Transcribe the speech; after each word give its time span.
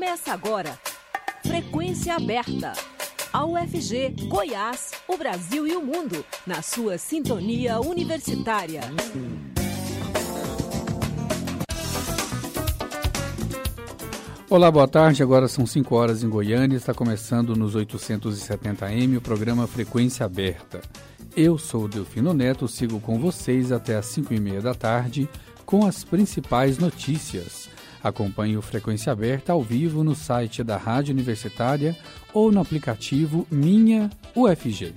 Começa 0.00 0.32
agora. 0.32 0.78
Frequência 1.42 2.14
aberta. 2.14 2.72
A 3.30 3.44
UFG, 3.44 4.28
Goiás, 4.28 4.92
o 5.06 5.14
Brasil 5.14 5.66
e 5.66 5.76
o 5.76 5.82
mundo, 5.84 6.24
na 6.46 6.62
sua 6.62 6.96
sintonia 6.96 7.78
universitária. 7.78 8.80
Olá, 14.48 14.70
boa 14.70 14.88
tarde. 14.88 15.22
Agora 15.22 15.46
são 15.46 15.66
5 15.66 15.94
horas 15.94 16.24
em 16.24 16.30
Goiânia. 16.30 16.78
Está 16.78 16.94
começando 16.94 17.54
nos 17.54 17.76
870M 17.76 19.18
o 19.18 19.20
programa 19.20 19.66
Frequência 19.66 20.24
Aberta. 20.24 20.80
Eu 21.36 21.58
sou 21.58 21.84
o 21.84 21.88
Delfino 21.88 22.32
Neto, 22.32 22.66
sigo 22.66 23.00
com 23.00 23.18
vocês 23.18 23.70
até 23.70 23.96
às 23.96 24.06
5 24.06 24.32
e 24.32 24.40
meia 24.40 24.62
da 24.62 24.74
tarde 24.74 25.28
com 25.66 25.84
as 25.84 26.04
principais 26.04 26.78
notícias. 26.78 27.68
Acompanhe 28.02 28.56
o 28.56 28.62
Frequência 28.62 29.12
Aberta 29.12 29.52
ao 29.52 29.62
vivo 29.62 30.02
no 30.02 30.14
site 30.14 30.64
da 30.64 30.76
Rádio 30.76 31.12
Universitária 31.12 31.96
ou 32.32 32.50
no 32.50 32.60
aplicativo 32.60 33.46
Minha 33.50 34.10
UFG. 34.34 34.94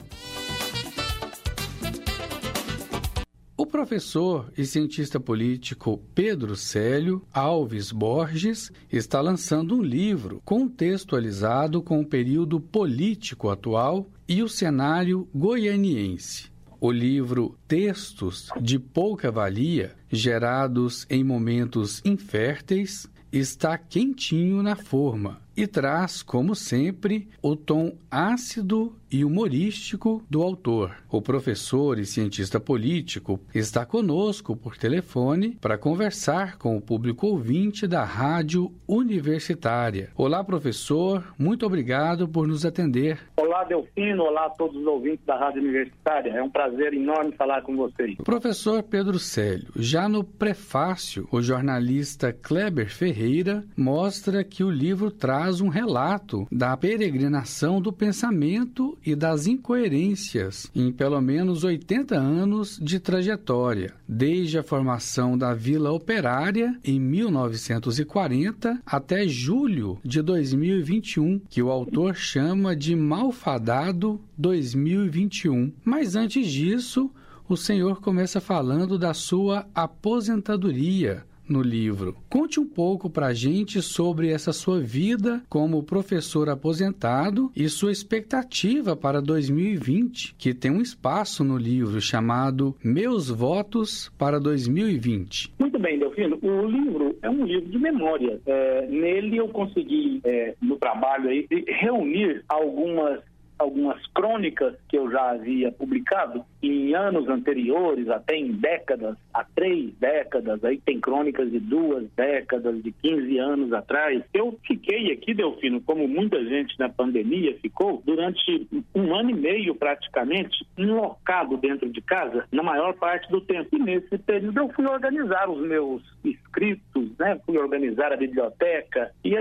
O 3.56 3.66
professor 3.66 4.52
e 4.58 4.66
cientista 4.66 5.20
político 5.20 6.02
Pedro 6.14 6.56
Célio 6.56 7.22
Alves 7.32 7.92
Borges 7.92 8.72
está 8.92 9.22
lançando 9.22 9.76
um 9.76 9.82
livro 9.82 10.42
contextualizado 10.44 11.82
com 11.82 12.02
o 12.02 12.06
período 12.06 12.60
político 12.60 13.50
atual 13.50 14.08
e 14.28 14.42
o 14.42 14.50
cenário 14.50 15.28
goianiense. 15.34 16.52
O 16.80 16.92
livro 16.92 17.58
Textos 17.68 18.50
de 18.60 18.78
Pouca 18.78 19.32
Valia, 19.32 19.96
gerados 20.14 21.08
em 21.10 21.24
momentos 21.24 22.00
inférteis, 22.06 23.10
está 23.32 23.78
quentinho 23.80 24.62
na 24.62 24.76
forma 24.76 25.42
e 25.56 25.68
traz, 25.68 26.22
como 26.22 26.56
sempre, 26.56 27.28
o 27.42 27.56
tom 27.56 27.96
ácido 28.10 28.96
e 29.12 29.24
humorístico 29.24 30.24
do 30.28 30.42
autor. 30.42 30.96
O 31.10 31.22
professor 31.22 32.00
e 32.00 32.06
cientista 32.06 32.60
político 32.60 33.40
está 33.54 33.86
conosco 33.86 34.56
por 34.56 34.76
telefone 34.76 35.58
para 35.62 35.78
conversar 35.78 36.58
com 36.58 36.76
o 36.76 36.82
público 36.82 37.28
ouvinte 37.28 37.86
da 37.86 38.04
Rádio 38.04 38.72
Universitária. 38.88 40.10
Olá, 40.16 40.44
professor, 40.44 41.24
muito 41.38 41.66
obrigado 41.66 42.28
por 42.28 42.48
nos 42.48 42.66
atender. 42.66 43.20
Olá, 43.38 43.64
Delfino, 43.64 44.24
olá 44.24 44.48
a 44.48 44.50
todos 44.50 44.76
os 44.76 44.88
ouvintes 44.88 45.24
da 45.26 45.38
Rádio 45.38 45.62
Universitária. 45.62 46.32
É 46.32 46.42
um 46.42 46.50
prazer 46.50 46.94
enorme 46.94 47.32
falar 47.34 47.62
com 47.62 47.76
vocês. 47.76 48.18
Professor 48.18 48.82
Pedro 48.82 49.20
Célio, 49.20 49.68
já 49.76 50.03
no 50.08 50.24
prefácio, 50.24 51.28
o 51.32 51.42
jornalista 51.42 52.34
Kleber 52.34 52.90
Ferreira 52.90 53.64
mostra 53.76 54.44
que 54.44 54.64
o 54.64 54.70
livro 54.70 55.12
traz 55.12 55.62
um 55.62 55.68
relato 55.68 56.48
da 56.52 56.76
peregrinação 56.76 57.82
do 57.82 57.92
pensamento 57.92 58.98
e 59.06 59.16
das 59.16 59.48
incoerências 59.48 60.70
em 60.76 60.92
pelo 60.92 61.20
menos 61.22 61.64
80 61.64 62.16
anos 62.16 62.80
de 62.82 63.00
trajetória, 63.00 63.94
desde 64.08 64.58
a 64.58 64.64
formação 64.64 65.38
da 65.38 65.54
Vila 65.54 65.92
Operária 65.92 66.78
em 66.84 67.00
1940 67.00 68.82
até 68.86 69.28
julho 69.28 70.00
de 70.04 70.22
2021, 70.22 71.40
que 71.50 71.62
o 71.62 71.70
autor 71.70 72.16
chama 72.16 72.76
de 72.76 72.96
Malfadado 72.96 74.20
2021. 74.38 75.72
Mas 75.84 76.16
antes 76.16 76.48
disso, 76.48 77.12
o 77.54 77.58
senhor 77.58 78.02
começa 78.02 78.42
falando 78.42 78.98
da 78.98 79.14
sua 79.14 79.68
aposentadoria 79.76 81.24
no 81.48 81.62
livro. 81.62 82.16
Conte 82.28 82.60
um 82.60 82.68
pouco 82.68 83.12
para 83.12 83.28
a 83.28 83.34
gente 83.34 83.80
sobre 83.80 84.32
essa 84.32 84.52
sua 84.52 84.80
vida 84.80 85.44
como 85.48 85.84
professor 85.84 86.50
aposentado 86.50 87.52
e 87.56 87.70
sua 87.70 87.92
expectativa 87.92 88.96
para 88.96 89.22
2020, 89.22 90.34
que 90.36 90.52
tem 90.52 90.72
um 90.72 90.82
espaço 90.82 91.44
no 91.44 91.56
livro 91.56 92.02
chamado 92.02 92.76
Meus 92.84 93.30
Votos 93.30 94.12
para 94.18 94.40
2020. 94.40 95.54
Muito 95.60 95.78
bem, 95.78 96.00
Delfino. 96.00 96.40
O 96.42 96.66
livro 96.66 97.16
é 97.22 97.30
um 97.30 97.46
livro 97.46 97.70
de 97.70 97.78
memória. 97.78 98.42
É, 98.48 98.88
nele 98.88 99.38
eu 99.38 99.50
consegui, 99.50 100.22
é, 100.24 100.56
no 100.60 100.78
trabalho 100.78 101.30
aí, 101.30 101.46
reunir 101.68 102.44
algumas 102.50 103.22
algumas 103.58 104.06
crônicas 104.08 104.76
que 104.90 104.98
eu 104.98 105.10
já 105.10 105.32
havia 105.32 105.72
publicado 105.72 106.44
em 106.62 106.96
anos 106.96 107.28
anteriores, 107.28 108.08
até 108.10 108.36
em 108.36 108.52
décadas, 108.52 109.18
há 109.34 109.44
três 109.44 109.94
décadas, 110.00 110.64
aí 110.64 110.80
tem 110.80 111.00
crônicas 111.00 111.52
de 111.52 111.60
duas 111.60 112.10
décadas, 112.16 112.82
de 112.82 112.92
15 112.92 113.38
anos 113.38 113.74
atrás. 113.74 114.24
Eu 114.34 114.58
fiquei 114.66 115.12
aqui, 115.12 115.34
Delfino, 115.34 115.82
como 115.82 116.08
muita 116.08 116.44
gente 116.46 116.78
na 116.80 116.90
pandemia 116.90 117.58
ficou, 117.60 118.02
durante 118.06 118.68
um 118.96 119.14
ano 119.16 119.32
e 119.32 119.34
meio 119.34 119.76
praticamente, 119.76 120.66
enlocado 120.78 121.58
dentro 121.58 121.90
de 121.90 122.02
casa, 122.02 122.46
na 122.52 122.64
maior 122.64 122.94
parte 122.94 123.30
do 123.30 123.42
tempo. 123.42 123.76
E 123.76 123.80
nesse 123.80 124.18
período 124.18 124.60
eu 124.60 124.70
fui 124.70 124.86
organizar 124.86 125.50
os 125.50 125.62
meus 125.62 126.02
escritos, 126.24 127.10
né? 127.18 127.40
fui 127.46 127.58
organizar 127.58 128.14
a 128.14 128.18
biblioteca 128.18 129.12
e 129.24 129.36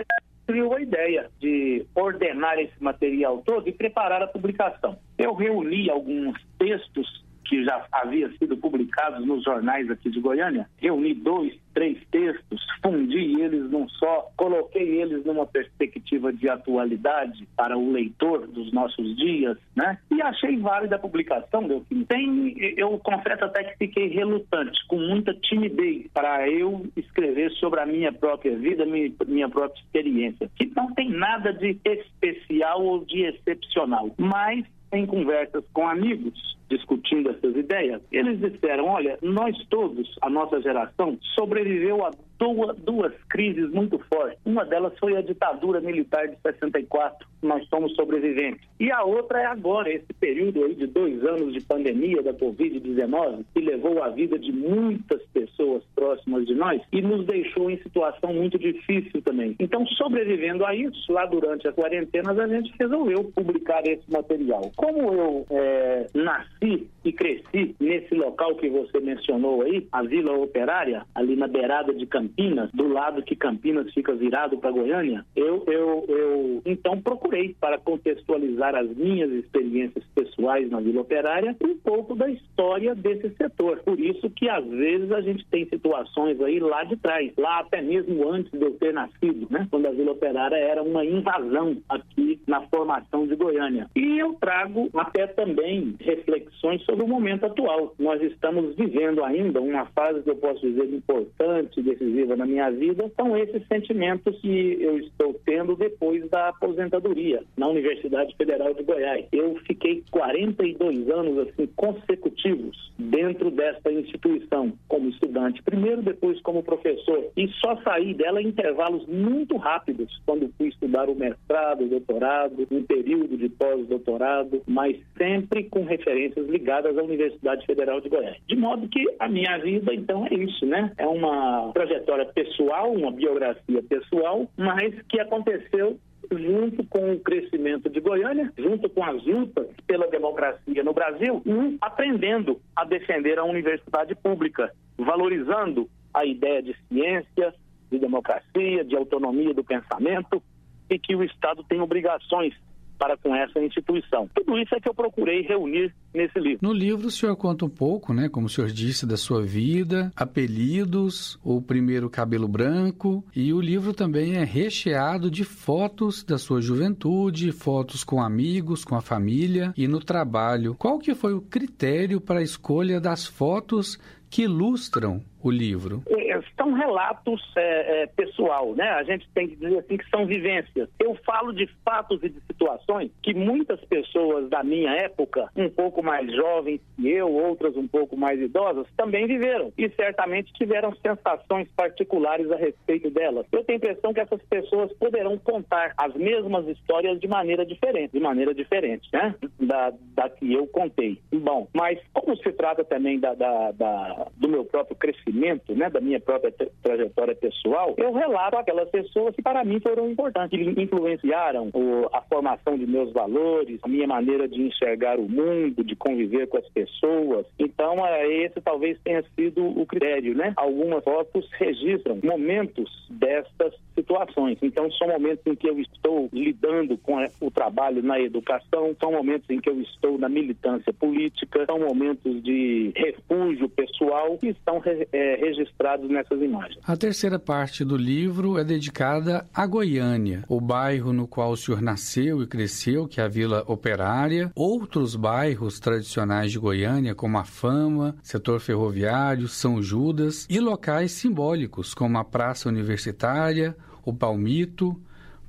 criou 0.47 0.75
a 0.75 0.80
ideia 0.80 1.30
de 1.41 1.86
ordenar 1.94 2.58
esse 2.58 2.82
material 2.82 3.42
todo 3.44 3.69
e 3.69 3.72
preparar 3.72 4.22
a 4.22 4.26
publicação. 4.26 4.98
Eu 5.16 5.34
reuni 5.34 5.91
alguns 5.91 6.36
textos 6.58 7.22
que 7.44 7.64
já 7.64 7.84
haviam 7.92 8.30
sido 8.32 8.56
publicados 8.56 9.25
nos 9.26 9.42
jornais 9.44 9.91
aqui 9.91 10.10
de 10.10 10.20
Goiânia, 10.20 10.69
reuni 10.78 11.14
dois, 11.14 11.54
três 11.75 11.98
textos, 12.10 12.60
fundi 12.82 13.41
eles 13.41 13.70
num 13.70 13.88
só, 13.88 14.30
coloquei 14.36 15.00
eles 15.00 15.25
numa 15.25 15.47
perspectiva 15.47 16.32
de 16.32 16.48
atualidade 16.48 17.47
para 17.56 17.76
o 17.76 17.91
leitor 17.92 18.47
dos 18.47 18.72
nossos 18.72 19.16
dias, 19.16 19.56
né? 19.75 19.98
E 20.10 20.20
achei 20.22 20.56
válida 20.58 20.97
a 20.97 20.98
publicação, 20.98 21.66
Delfim. 21.66 22.04
Tem, 22.04 22.54
eu 22.76 22.98
confesso 22.98 23.44
até 23.44 23.64
que 23.64 23.78
fiquei 23.78 24.09
relutante, 24.09 24.78
com 24.86 24.97
muita 24.97 25.34
timidez, 25.34 26.06
para 26.12 26.48
eu 26.48 26.86
escrever 26.97 27.50
sobre 27.53 27.80
a 27.80 27.86
minha 27.86 28.12
própria 28.12 28.56
vida, 28.56 28.84
minha, 28.84 29.10
minha 29.26 29.48
própria 29.48 29.80
experiência, 29.80 30.50
que 30.56 30.70
não 30.74 30.92
tem 30.94 31.10
nada 31.10 31.53
de 31.53 31.78
especial 31.84 32.84
ou 32.84 33.04
de 33.04 33.22
excepcional, 33.22 34.10
mas 34.19 34.64
em 34.92 35.06
conversas 35.06 35.64
com 35.72 35.88
amigos, 35.88 36.53
discutindo 36.72 37.31
essas 37.31 37.55
ideias, 37.55 38.00
eles 38.10 38.41
disseram: 38.41 38.87
olha, 38.87 39.19
nós 39.21 39.56
todos, 39.69 40.16
a 40.22 40.31
nossa 40.31 40.60
geração, 40.60 41.19
sobreviveu 41.34 42.05
a 42.05 42.10
duas, 42.43 42.77
duas 42.78 43.12
crises 43.28 43.71
muito 43.71 43.99
fortes. 44.12 44.38
Uma 44.44 44.65
delas 44.65 44.93
foi 44.99 45.16
a 45.16 45.22
ditadura 45.22 45.81
militar 45.81 46.27
de 46.27 46.37
64, 46.43 47.27
nós 47.43 47.66
somos 47.69 47.94
sobreviventes. 47.94 48.66
E 48.81 48.91
a 48.91 49.05
outra 49.05 49.41
é 49.41 49.47
agora, 49.47 49.93
esse 49.93 50.12
período 50.19 50.65
aí 50.65 50.75
de 50.75 50.87
dois 50.87 51.25
anos 51.25 51.53
de 51.53 51.60
pandemia 51.60 52.22
da 52.22 52.33
Covid-19, 52.34 53.44
que 53.54 53.60
levou 53.60 54.03
a 54.03 54.09
vida 54.09 54.39
de 54.39 54.50
muitas 54.50 55.22
pessoas 55.33 55.83
próximas 55.94 56.47
de 56.47 56.54
nós 56.54 56.81
e 56.93 57.00
nos 57.00 57.25
deixou 57.27 57.71
em 57.71 57.78
situação 57.78 58.34
muito 58.34 58.59
difícil 58.59 59.22
também. 59.22 59.54
Então, 59.60 59.87
sobrevivendo 59.87 60.65
a 60.65 60.75
isso, 60.75 61.12
lá 61.12 61.27
durante 61.27 61.69
as 61.69 61.75
quarentenas, 61.75 62.39
a 62.39 62.47
gente 62.49 62.72
resolveu 62.78 63.25
publicar 63.34 63.87
esse 63.87 64.10
material. 64.10 64.71
Como 64.77 65.12
eu 65.12 65.47
é, 65.50 66.06
nasci 66.15 66.61
e 67.04 67.12
cresci 67.12 67.74
nesse 67.80 68.14
local 68.14 68.54
que 68.54 68.68
você 68.68 69.00
mencionou 69.00 69.62
aí, 69.62 69.86
a 69.90 70.02
Vila 70.02 70.32
Operária, 70.38 71.04
ali 71.14 71.34
na 71.34 71.48
beirada 71.48 71.92
de 71.92 72.06
Campinas, 72.06 72.70
do 72.72 72.88
lado 72.88 73.22
que 73.22 73.34
Campinas 73.34 73.92
fica 73.92 74.14
virado 74.14 74.56
para 74.58 74.70
Goiânia, 74.70 75.24
eu, 75.34 75.64
eu, 75.66 76.04
eu 76.08 76.62
então 76.64 77.00
procurei 77.00 77.56
para 77.60 77.78
contextualizar 77.78 78.76
as 78.76 78.88
minhas 78.96 79.30
experiências 79.32 80.04
pessoais 80.14 80.70
na 80.70 80.80
Vila 80.80 81.00
Operária 81.00 81.56
um 81.64 81.76
pouco 81.76 82.14
da 82.14 82.30
história 82.30 82.94
desse 82.94 83.30
setor. 83.30 83.80
Por 83.80 83.98
isso 83.98 84.30
que 84.30 84.48
às 84.48 84.64
vezes 84.66 85.10
a 85.10 85.20
gente 85.20 85.44
tem 85.46 85.66
situações 85.66 86.40
aí 86.40 86.60
lá 86.60 86.84
de 86.84 86.96
trás, 86.96 87.32
lá 87.36 87.60
até 87.60 87.82
mesmo 87.82 88.30
antes 88.30 88.52
de 88.52 88.64
eu 88.64 88.74
ter 88.74 88.92
nascido, 88.92 89.48
né? 89.50 89.66
Quando 89.70 89.86
a 89.86 89.91
Vila 89.91 90.12
Operária 90.12 90.56
era 90.56 90.82
uma 90.82 91.04
invasão 91.04 91.76
aqui 91.88 92.41
na 92.47 92.60
formação 92.68 93.26
de 93.26 93.34
Goiânia. 93.34 93.88
E 93.97 94.18
eu 94.18 94.34
trago 94.34 94.88
até 94.94 95.26
também 95.26 95.97
reflexões 95.98 96.52
sobre 96.84 97.04
o 97.04 97.09
momento 97.09 97.47
atual. 97.47 97.95
Nós 97.99 98.22
estamos 98.22 98.75
vivendo 98.77 99.25
ainda 99.25 99.60
uma 99.60 99.87
fase 99.87 100.22
que 100.22 100.31
eu 100.31 100.37
posso 100.37 100.60
dizer 100.60 100.93
importante, 100.93 101.83
decisiva 101.83 102.37
na 102.37 102.47
minha 102.47 102.71
vida. 102.71 103.10
São 103.16 103.37
esses 103.37 103.66
sentimentos 103.66 104.39
que 104.41 104.78
eu 104.81 104.99
estou 104.99 105.34
tendo 105.45 105.77
depois 105.77 106.28
da 106.31 106.49
aposentadoria 106.49 107.43
na 107.57 107.69
Universidade 107.69 108.34
Federal 108.37 108.75
de 108.75 108.83
Goiás. 108.83 109.27
Eu 109.33 109.57
fiquei 109.66 110.04
42 110.10 111.10
anos 111.10 111.39
assim 111.39 111.66
consecutivos 111.77 112.93
dentro 112.99 113.51
desta 113.51 113.91
instituição 113.93 114.72
como 114.89 115.09
estudante, 115.09 115.63
primeiro, 115.63 116.03
depois 116.03 116.41
como 116.43 116.63
professor, 116.63 117.31
e 117.37 117.49
só 117.49 117.77
saí 117.83 118.15
dela 118.15 118.41
em 118.41 118.49
intervalos 118.49 119.07
muito 119.07 119.57
rápidos 119.57 120.21
quando 120.25 120.53
fui 120.57 120.69
estudar 120.69 121.09
o 121.09 121.15
mestrado, 121.15 121.84
o 121.84 121.89
doutorado, 121.89 122.66
um 122.71 122.83
período 122.83 123.37
de 123.37 123.49
pós-doutorado, 123.49 124.63
mas 124.66 124.97
sempre 125.16 125.65
com 125.65 125.84
referência 125.84 126.31
ciências 126.32 126.48
ligadas 126.48 126.96
à 126.96 127.02
Universidade 127.02 127.64
Federal 127.66 128.00
de 128.00 128.08
Goiás. 128.08 128.36
De 128.46 128.56
modo 128.56 128.88
que 128.88 129.04
a 129.18 129.28
minha 129.28 129.58
vida, 129.58 129.94
então, 129.94 130.26
é 130.26 130.34
isso, 130.34 130.66
né? 130.66 130.92
É 130.96 131.06
uma 131.06 131.70
trajetória 131.72 132.26
pessoal, 132.26 132.92
uma 132.92 133.12
biografia 133.12 133.82
pessoal, 133.82 134.48
mas 134.56 134.94
que 135.08 135.20
aconteceu 135.20 135.98
junto 136.30 136.84
com 136.84 137.12
o 137.12 137.20
crescimento 137.20 137.90
de 137.90 138.00
Goiânia, 138.00 138.50
junto 138.56 138.88
com 138.88 139.04
as 139.04 139.22
lutas 139.24 139.66
pela 139.86 140.08
democracia 140.08 140.82
no 140.82 140.92
Brasil 140.92 141.42
e 141.44 141.76
aprendendo 141.80 142.60
a 142.74 142.84
defender 142.84 143.38
a 143.38 143.44
universidade 143.44 144.14
pública, 144.14 144.72
valorizando 144.96 145.88
a 146.14 146.24
ideia 146.24 146.62
de 146.62 146.74
ciência, 146.88 147.54
de 147.90 147.98
democracia, 147.98 148.84
de 148.84 148.96
autonomia 148.96 149.52
do 149.52 149.64
pensamento 149.64 150.42
e 150.88 150.98
que 150.98 151.14
o 151.14 151.22
Estado 151.22 151.64
tem 151.64 151.80
obrigações 151.80 152.54
para 153.03 153.16
com 153.16 153.34
essa 153.34 153.59
instituição. 153.59 154.31
Tudo 154.33 154.57
isso 154.57 154.72
é 154.77 154.81
que 154.81 154.89
eu 154.89 154.95
procurei 154.95 155.43
reunir 155.43 155.93
nesse 156.15 156.39
livro. 156.39 156.60
No 156.63 156.72
livro 156.72 157.09
o 157.09 157.10
senhor 157.10 157.34
conta 157.34 157.65
um 157.65 157.69
pouco, 157.69 158.15
né, 158.15 158.28
como 158.28 158.47
o 158.47 158.49
senhor 158.49 158.71
disse, 158.71 159.04
da 159.04 159.16
sua 159.16 159.43
vida, 159.43 160.13
apelidos, 160.15 161.37
o 161.43 161.60
primeiro 161.60 162.09
cabelo 162.09 162.47
branco, 162.47 163.25
e 163.34 163.53
o 163.53 163.60
livro 163.60 163.93
também 163.93 164.37
é 164.37 164.45
recheado 164.45 165.28
de 165.28 165.43
fotos 165.43 166.22
da 166.22 166.39
sua 166.39 166.60
juventude, 166.60 167.51
fotos 167.51 168.04
com 168.04 168.22
amigos, 168.22 168.84
com 168.84 168.95
a 168.95 169.01
família 169.01 169.75
e 169.77 169.89
no 169.89 169.99
trabalho. 169.99 170.77
Qual 170.78 171.01
que 171.01 171.13
foi 171.13 171.34
o 171.34 171.41
critério 171.41 172.21
para 172.21 172.39
a 172.39 172.45
escolha 172.45 173.01
das 173.01 173.27
fotos 173.27 173.99
que 174.32 174.44
ilustram 174.44 175.22
o 175.42 175.50
livro? 175.50 176.02
É, 176.08 176.40
são 176.56 176.72
relatos 176.72 177.42
é, 177.54 178.02
é, 178.02 178.06
pessoal, 178.06 178.74
né? 178.74 178.88
A 178.90 179.02
gente 179.02 179.28
tem 179.34 179.48
que 179.48 179.56
dizer 179.56 179.78
assim 179.78 179.98
que 179.98 180.08
são 180.08 180.24
vivências. 180.24 180.88
Eu 180.98 181.14
falo 181.26 181.52
de 181.52 181.68
fatos 181.84 182.22
e 182.22 182.30
de 182.30 182.40
situações 182.46 183.10
que 183.22 183.34
muitas 183.34 183.78
pessoas 183.80 184.48
da 184.48 184.62
minha 184.62 184.90
época, 184.92 185.50
um 185.54 185.68
pouco 185.68 186.02
mais 186.02 186.32
jovens 186.34 186.80
que 186.96 187.10
eu, 187.10 187.30
outras 187.30 187.76
um 187.76 187.86
pouco 187.86 188.16
mais 188.16 188.40
idosas, 188.40 188.86
também 188.96 189.26
viveram 189.26 189.70
e 189.76 189.90
certamente 189.90 190.52
tiveram 190.54 190.94
sensações 190.96 191.68
particulares 191.76 192.50
a 192.50 192.56
respeito 192.56 193.10
delas. 193.10 193.44
Eu 193.52 193.64
tenho 193.64 193.76
a 193.76 193.84
impressão 193.84 194.14
que 194.14 194.20
essas 194.20 194.40
pessoas 194.42 194.90
poderão 194.94 195.36
contar 195.36 195.92
as 195.98 196.14
mesmas 196.14 196.66
histórias 196.68 197.20
de 197.20 197.28
maneira 197.28 197.66
diferente, 197.66 198.12
de 198.12 198.20
maneira 198.20 198.54
diferente, 198.54 199.08
né? 199.12 199.34
Da, 199.60 199.92
da 200.14 200.30
que 200.30 200.50
eu 200.52 200.66
contei. 200.68 201.18
Bom, 201.32 201.68
mas 201.74 201.98
como 202.14 202.36
se 202.36 202.52
trata 202.52 202.84
também 202.84 203.18
da, 203.18 203.34
da, 203.34 203.72
da 203.72 204.22
do 204.36 204.48
meu 204.48 204.65
próprio 204.65 204.97
crescimento 204.97 205.74
né, 205.74 205.91
da 205.91 206.01
minha 206.01 206.21
própria 206.21 206.53
trajetória 206.83 207.34
pessoal, 207.34 207.95
eu 207.97 208.13
relato 208.13 208.57
aquelas 208.57 208.89
pessoas 208.91 209.34
que 209.34 209.42
para 209.42 209.65
mim 209.65 209.80
foram 209.80 210.10
importantes, 210.10 210.59
que 210.59 210.83
influenciaram 210.83 211.71
o, 211.72 212.09
a 212.13 212.21
formação 212.22 212.77
de 212.77 212.86
meus 212.86 213.13
valores, 213.13 213.80
a 213.83 213.89
minha 213.89 214.07
maneira 214.07 214.48
de 214.48 214.60
enxergar 214.63 215.19
o 215.19 215.28
mundo, 215.28 215.84
de 215.84 215.97
conviver 215.97 216.47
com 216.48 216.59
as 216.59 216.69
pessoas. 216.69 217.47
Então, 217.59 218.04
é, 218.07 218.27
esse 218.45 218.60
talvez 218.60 218.98
tenha 219.03 219.22
sido 219.34 219.65
o 219.65 219.86
critério, 219.86 220.34
né? 220.34 220.53
Algumas 220.57 221.03
fotos 221.04 221.48
registram 221.53 222.18
momentos 222.22 222.91
destas 223.10 223.75
situações. 223.95 224.59
Então, 224.63 224.91
são 224.92 225.09
momentos 225.09 225.47
em 225.47 225.54
que 225.54 225.68
eu 225.68 225.78
estou 225.80 226.28
lidando 226.33 226.97
com 226.98 227.16
o 227.41 227.51
trabalho 227.51 228.03
na 228.03 228.21
educação, 228.21 228.95
são 228.98 229.13
momentos 229.13 229.48
em 229.51 229.60
que 229.60 229.68
eu 229.68 229.80
estou 229.80 230.18
na 230.18 230.28
militância 230.28 230.92
política, 230.92 231.65
são 231.66 231.78
momentos 231.78 232.42
de 232.42 232.92
refúgio 232.97 233.68
pessoal 233.68 234.11
que 234.38 234.48
estão 234.48 234.82
é, 234.84 235.36
registrados 235.36 236.09
nessas 236.09 236.41
imagens. 236.41 236.78
A 236.86 236.97
terceira 236.97 237.38
parte 237.38 237.84
do 237.84 237.97
livro 237.97 238.59
é 238.59 238.64
dedicada 238.64 239.47
a 239.54 239.66
Goiânia, 239.66 240.44
o 240.48 240.60
bairro 240.60 241.12
no 241.12 241.26
qual 241.26 241.50
o 241.50 241.56
senhor 241.56 241.80
nasceu 241.80 242.42
e 242.42 242.47
cresceu, 242.47 243.06
que 243.06 243.20
é 243.20 243.24
a 243.24 243.28
Vila 243.28 243.64
Operária, 243.66 244.50
outros 244.54 245.16
bairros 245.16 245.78
tradicionais 245.80 246.53
de 246.53 246.59
Goiânia, 246.59 247.14
como 247.14 247.38
a 247.38 247.44
Fama, 247.44 248.16
setor 248.22 248.60
ferroviário, 248.60 249.48
São 249.48 249.82
Judas, 249.82 250.47
e 250.48 250.60
locais 250.60 251.12
simbólicos, 251.12 251.94
como 251.94 252.18
a 252.18 252.24
Praça 252.24 252.68
Universitária, 252.68 253.76
o 254.04 254.12
Palmito. 254.12 255.00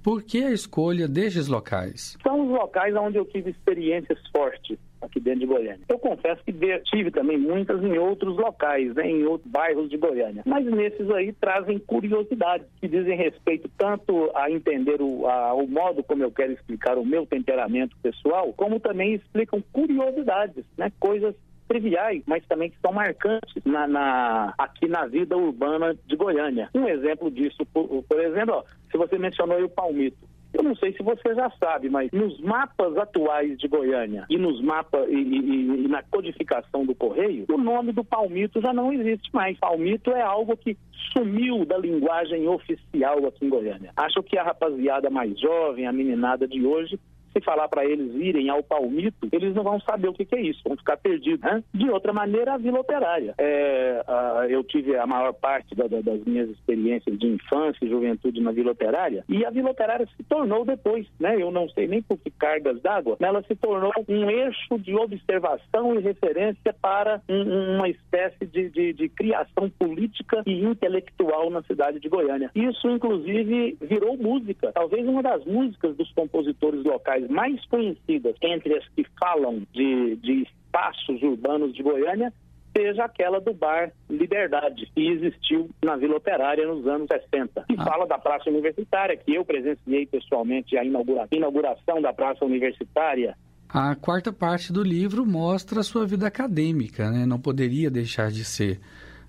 Por 0.02 0.22
que 0.22 0.44
a 0.44 0.52
escolha 0.52 1.08
destes 1.08 1.48
locais? 1.48 2.18
São 2.22 2.42
os 2.42 2.50
locais 2.50 2.94
onde 2.96 3.18
eu 3.18 3.26
tive 3.26 3.52
experiências 3.52 4.20
fortes 4.36 4.78
aqui 5.06 5.20
dentro 5.20 5.42
de 5.42 5.46
Goiânia. 5.46 5.80
Eu 5.90 6.00
confesso 6.00 6.44
que 6.44 6.54
tive 6.86 7.12
também 7.12 7.38
muitas 7.38 7.84
em 7.84 7.98
outros 7.98 8.36
locais, 8.38 8.94
né, 8.96 9.08
em 9.08 9.24
outros 9.26 9.50
bairros 9.52 9.90
de 9.90 9.98
Goiânia. 9.98 10.44
Mas 10.46 10.66
nesses 10.66 11.10
aí 11.12 11.32
trazem 11.34 11.80
curiosidades 11.80 12.68
que 12.80 12.88
dizem 12.88 13.18
respeito 13.18 13.70
tanto 13.78 14.32
a 14.36 14.50
entender 14.50 15.02
o, 15.02 15.28
a, 15.28 15.54
o 15.54 15.68
modo 15.68 16.04
como 16.04 16.24
eu 16.24 16.32
quero 16.32 16.54
explicar 16.54 16.98
o 16.98 17.06
meu 17.06 17.26
temperamento 17.26 17.96
pessoal, 18.02 18.54
como 18.54 18.80
também 18.80 19.14
explicam 19.14 19.64
curiosidades, 19.72 20.66
né, 20.78 20.92
coisas 21.00 21.36
triviais, 21.68 22.22
mas 22.28 22.46
também 22.46 22.70
que 22.70 22.78
são 22.80 22.94
marcantes 22.94 23.64
na, 23.66 23.88
na, 23.88 24.54
aqui 24.58 24.88
na 24.88 25.06
vida 25.08 25.36
urbana 25.36 25.96
de 26.06 26.16
Goiânia. 26.16 26.70
Um 26.76 26.88
exemplo 26.88 27.32
disso, 27.32 27.66
por, 27.74 28.04
por 28.04 28.20
exemplo, 28.20 28.56
ó, 28.56 28.64
se 28.92 28.98
você 28.98 29.18
mencionou 29.18 29.64
o 29.64 29.70
Palmito. 29.70 30.18
Eu 30.54 30.64
não 30.64 30.76
sei 30.76 30.94
se 30.94 31.02
você 31.02 31.34
já 31.34 31.50
sabe, 31.60 31.90
mas 31.90 32.12
nos 32.12 32.40
mapas 32.40 32.96
atuais 32.98 33.58
de 33.58 33.68
Goiânia 33.68 34.26
e 34.30 34.38
nos 34.38 34.62
mapas 34.62 35.10
e, 35.10 35.16
e, 35.16 35.86
e, 35.86 35.88
na 35.88 36.04
codificação 36.04 36.86
do 36.86 36.94
correio, 36.94 37.46
o 37.50 37.58
nome 37.58 37.92
do 37.92 38.04
palmito 38.04 38.62
já 38.62 38.72
não 38.72 38.94
existe 38.94 39.34
mais. 39.34 39.58
Palmito 39.58 40.12
é 40.12 40.22
algo 40.22 40.56
que 40.56 40.78
sumiu 41.12 41.66
da 41.66 41.78
linguagem 41.78 42.48
oficial 42.48 43.26
aqui 43.26 43.46
em 43.46 43.50
Goiânia. 43.50 43.92
Acho 43.96 44.22
que 44.22 44.38
a 44.38 44.44
rapaziada 44.44 45.10
mais 45.10 45.40
jovem, 45.40 45.88
a 45.88 45.92
meninada 45.92 46.48
de 46.48 46.66
hoje, 46.66 47.00
se 47.34 47.44
falar 47.44 47.68
para 47.68 47.86
eles 47.86 48.14
irem 48.16 48.50
ao 48.50 48.64
palmito, 48.64 49.28
eles 49.32 49.54
não 49.56 49.64
vão 49.64 49.80
saber 49.82 50.08
o 50.08 50.14
que, 50.14 50.26
que 50.26 50.36
é 50.36 50.42
isso, 50.42 50.62
vão 50.66 50.78
ficar 50.78 50.98
perdidos. 50.98 51.42
Né? 51.42 51.64
De 51.74 51.90
outra 51.90 52.14
maneira, 52.14 52.54
a 52.54 52.58
Vila 52.58 52.80
Operária. 52.80 53.34
É, 53.38 54.04
a, 54.08 54.46
eu 54.50 54.64
tive 54.64 54.96
a 54.96 55.06
maior 55.06 55.34
parte 55.34 55.76
da, 55.76 55.88
da, 55.88 56.02
das 56.02 56.24
minhas 56.24 56.50
experiências 56.50 57.18
de 57.18 57.28
infância 57.28 57.84
e 57.84 57.90
juventude 57.90 58.42
na 58.42 58.52
Vila 58.52 58.72
Operária, 58.72 59.24
e 59.28 59.46
a 59.46 59.50
Vila 59.50 59.72
Operária 59.72 60.08
se 60.16 60.24
tornou 60.24 60.64
depois, 60.64 61.08
né? 61.20 61.36
eu 61.42 61.52
não 61.52 61.68
sei 61.70 61.88
nem 61.88 62.02
por 62.02 62.18
que 62.18 62.30
cargas 62.30 62.82
d'água, 62.82 63.18
ela 63.20 63.42
se 63.44 63.56
tornou 63.56 63.92
um 64.08 64.30
eixo 64.30 64.78
de 64.78 64.96
observação 64.96 65.96
e 65.96 66.00
referência 66.00 66.74
para 66.82 67.22
um, 67.30 67.76
uma 67.76 67.90
espécie 67.90 68.46
de, 68.46 68.70
de, 68.70 68.94
de 68.94 69.10
criação 69.10 69.70
política 69.70 70.44
e 70.46 70.64
intelectual 70.64 71.50
na 71.50 71.62
cidade 71.64 72.00
de 72.00 72.10
Goiânia. 72.10 72.52
Isso, 72.56 72.90
inclusive, 72.90 73.78
virou 73.82 74.18
música. 74.18 74.72
Talvez 74.74 75.08
uma 75.08 75.22
das 75.22 75.44
músicas 75.46 75.96
dos 75.96 76.12
compositores 76.12 76.84
locais 76.84 77.23
mais 77.30 77.64
conhecidas 77.66 78.36
entre 78.42 78.78
as 78.78 78.88
que 78.90 79.06
falam 79.20 79.64
de, 79.72 80.16
de 80.18 80.44
espaços 80.44 81.22
urbanos 81.22 81.74
de 81.74 81.84
Goiânia 81.84 82.34
seja 82.76 83.06
aquela 83.06 83.40
do 83.40 83.54
bar 83.54 83.92
Liberdade, 84.10 84.92
que 84.96 85.08
existiu 85.08 85.70
na 85.84 85.96
Vila 85.96 86.18
Operária 86.18 86.66
nos 86.66 86.86
anos 86.88 87.08
60. 87.08 87.66
E 87.70 87.76
ah. 87.78 87.84
fala 87.84 88.08
da 88.08 88.18
Praça 88.18 88.50
Universitária, 88.50 89.16
que 89.16 89.36
eu 89.36 89.46
presenciei 89.46 90.08
pessoalmente 90.08 90.76
a 90.76 90.84
inaugura 90.84 91.28
inauguração 91.32 92.02
da 92.02 92.12
Praça 92.12 92.44
Universitária. 92.44 93.38
A 93.70 93.96
quarta 93.96 94.32
parte 94.32 94.74
do 94.74 94.84
livro 94.84 95.26
mostra 95.26 95.80
a 95.80 95.84
sua 95.84 96.06
vida 96.06 96.28
acadêmica, 96.28 97.10
né? 97.10 97.26
não 97.26 97.40
poderia 97.40 97.90
deixar 97.90 98.32
de 98.32 98.44
ser. 98.44 98.80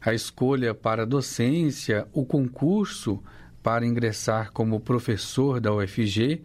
A 0.05 0.13
escolha 0.13 0.75
para 0.75 1.03
a 1.03 1.07
docência, 1.07 2.07
o 2.13 2.27
concurso 2.27 3.23
para 3.63 3.87
ingressar 3.87 4.53
como 4.53 4.81
professor 4.81 5.61
da 5.61 5.73
UFG 5.73 6.43